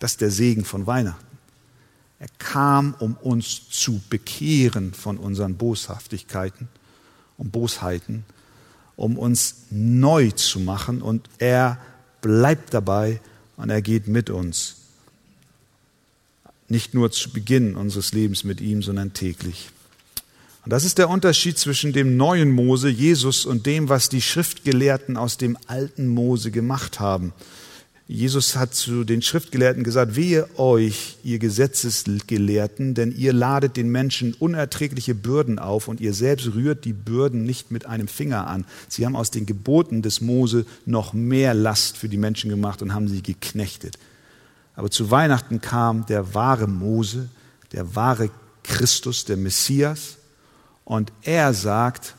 Das 0.00 0.10
ist 0.10 0.20
der 0.20 0.30
Segen 0.30 0.66
von 0.66 0.86
Weihnachten. 0.86 1.38
Er 2.18 2.28
kam, 2.38 2.94
um 2.98 3.16
uns 3.16 3.70
zu 3.70 4.02
bekehren 4.10 4.92
von 4.92 5.16
unseren 5.16 5.56
Boshaftigkeiten 5.56 6.68
und 7.38 7.52
Bosheiten, 7.52 8.26
um 8.96 9.16
uns 9.16 9.62
neu 9.70 10.30
zu 10.32 10.60
machen 10.60 11.00
und 11.00 11.30
er 11.38 11.78
bleibt 12.24 12.72
dabei 12.72 13.20
und 13.58 13.68
er 13.68 13.82
geht 13.82 14.08
mit 14.08 14.30
uns. 14.30 14.76
Nicht 16.70 16.94
nur 16.94 17.12
zu 17.12 17.30
Beginn 17.30 17.76
unseres 17.76 18.14
Lebens 18.14 18.44
mit 18.44 18.62
ihm, 18.62 18.82
sondern 18.82 19.12
täglich. 19.12 19.68
Und 20.64 20.72
das 20.72 20.84
ist 20.86 20.96
der 20.96 21.10
Unterschied 21.10 21.58
zwischen 21.58 21.92
dem 21.92 22.16
neuen 22.16 22.50
Mose, 22.50 22.88
Jesus, 22.88 23.44
und 23.44 23.66
dem, 23.66 23.90
was 23.90 24.08
die 24.08 24.22
Schriftgelehrten 24.22 25.18
aus 25.18 25.36
dem 25.36 25.58
alten 25.66 26.08
Mose 26.08 26.50
gemacht 26.50 26.98
haben. 26.98 27.34
Jesus 28.06 28.56
hat 28.56 28.74
zu 28.74 29.04
den 29.04 29.22
Schriftgelehrten 29.22 29.82
gesagt, 29.82 30.14
wehe 30.14 30.46
euch, 30.58 31.16
ihr 31.24 31.38
Gesetzesgelehrten, 31.38 32.92
denn 32.92 33.16
ihr 33.16 33.32
ladet 33.32 33.78
den 33.78 33.88
Menschen 33.88 34.34
unerträgliche 34.34 35.14
Bürden 35.14 35.58
auf 35.58 35.88
und 35.88 36.02
ihr 36.02 36.12
selbst 36.12 36.54
rührt 36.54 36.84
die 36.84 36.92
Bürden 36.92 37.44
nicht 37.44 37.70
mit 37.70 37.86
einem 37.86 38.06
Finger 38.06 38.46
an. 38.46 38.66
Sie 38.88 39.06
haben 39.06 39.16
aus 39.16 39.30
den 39.30 39.46
Geboten 39.46 40.02
des 40.02 40.20
Mose 40.20 40.66
noch 40.84 41.14
mehr 41.14 41.54
Last 41.54 41.96
für 41.96 42.10
die 42.10 42.18
Menschen 42.18 42.50
gemacht 42.50 42.82
und 42.82 42.92
haben 42.92 43.08
sie 43.08 43.22
geknechtet. 43.22 43.98
Aber 44.76 44.90
zu 44.90 45.10
Weihnachten 45.10 45.62
kam 45.62 46.04
der 46.04 46.34
wahre 46.34 46.66
Mose, 46.66 47.30
der 47.72 47.94
wahre 47.94 48.28
Christus, 48.64 49.24
der 49.24 49.38
Messias, 49.38 50.18
und 50.84 51.10
er 51.22 51.54
sagt, 51.54 52.16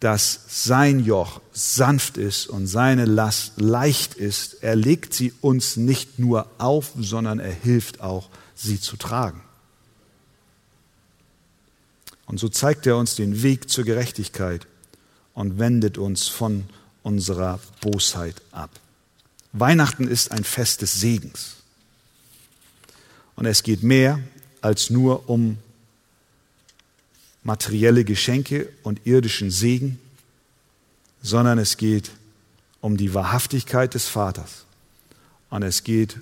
dass 0.00 0.40
sein 0.48 1.04
Joch 1.04 1.42
sanft 1.52 2.16
ist 2.16 2.46
und 2.46 2.66
seine 2.66 3.04
Last 3.04 3.60
leicht 3.60 4.14
ist. 4.14 4.62
Er 4.62 4.74
legt 4.74 5.12
sie 5.12 5.32
uns 5.42 5.76
nicht 5.76 6.18
nur 6.18 6.46
auf, 6.56 6.92
sondern 6.98 7.38
er 7.38 7.52
hilft 7.52 8.00
auch, 8.00 8.30
sie 8.54 8.80
zu 8.80 8.96
tragen. 8.96 9.42
Und 12.24 12.38
so 12.38 12.48
zeigt 12.48 12.86
er 12.86 12.96
uns 12.96 13.14
den 13.14 13.42
Weg 13.42 13.68
zur 13.68 13.84
Gerechtigkeit 13.84 14.66
und 15.34 15.58
wendet 15.58 15.98
uns 15.98 16.28
von 16.28 16.64
unserer 17.02 17.60
Bosheit 17.80 18.40
ab. 18.52 18.70
Weihnachten 19.52 20.06
ist 20.08 20.30
ein 20.30 20.44
Fest 20.44 20.80
des 20.80 20.94
Segens. 20.94 21.56
Und 23.36 23.46
es 23.46 23.62
geht 23.62 23.82
mehr 23.82 24.20
als 24.60 24.90
nur 24.90 25.28
um 25.28 25.58
materielle 27.42 28.04
Geschenke 28.04 28.68
und 28.82 29.06
irdischen 29.06 29.50
Segen, 29.50 29.98
sondern 31.22 31.58
es 31.58 31.76
geht 31.76 32.10
um 32.80 32.96
die 32.96 33.14
Wahrhaftigkeit 33.14 33.94
des 33.94 34.08
Vaters. 34.08 34.64
Und 35.48 35.62
es 35.62 35.84
geht 35.84 36.18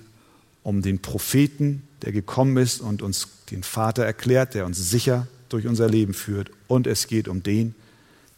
um 0.63 0.81
den 0.81 0.99
Propheten, 0.99 1.83
der 2.01 2.11
gekommen 2.11 2.57
ist 2.57 2.81
und 2.81 3.01
uns 3.01 3.27
den 3.51 3.63
Vater 3.63 4.03
erklärt, 4.03 4.53
der 4.53 4.65
uns 4.65 4.89
sicher 4.89 5.27
durch 5.49 5.67
unser 5.67 5.87
Leben 5.87 6.13
führt. 6.13 6.51
Und 6.67 6.87
es 6.87 7.07
geht 7.07 7.27
um 7.27 7.43
den, 7.43 7.75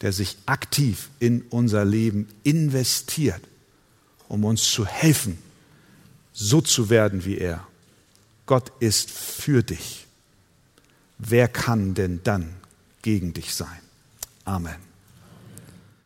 der 0.01 0.11
sich 0.11 0.37
aktiv 0.45 1.09
in 1.19 1.43
unser 1.49 1.85
Leben 1.85 2.27
investiert, 2.43 3.41
um 4.27 4.43
uns 4.43 4.63
zu 4.71 4.85
helfen, 4.85 5.37
so 6.33 6.61
zu 6.61 6.89
werden 6.89 7.25
wie 7.25 7.37
er. 7.37 7.67
Gott 8.45 8.71
ist 8.79 9.11
für 9.11 9.63
dich. 9.63 10.07
Wer 11.17 11.47
kann 11.47 11.93
denn 11.93 12.21
dann 12.23 12.55
gegen 13.01 13.33
dich 13.33 13.53
sein. 13.53 13.79
Amen. 14.45 14.90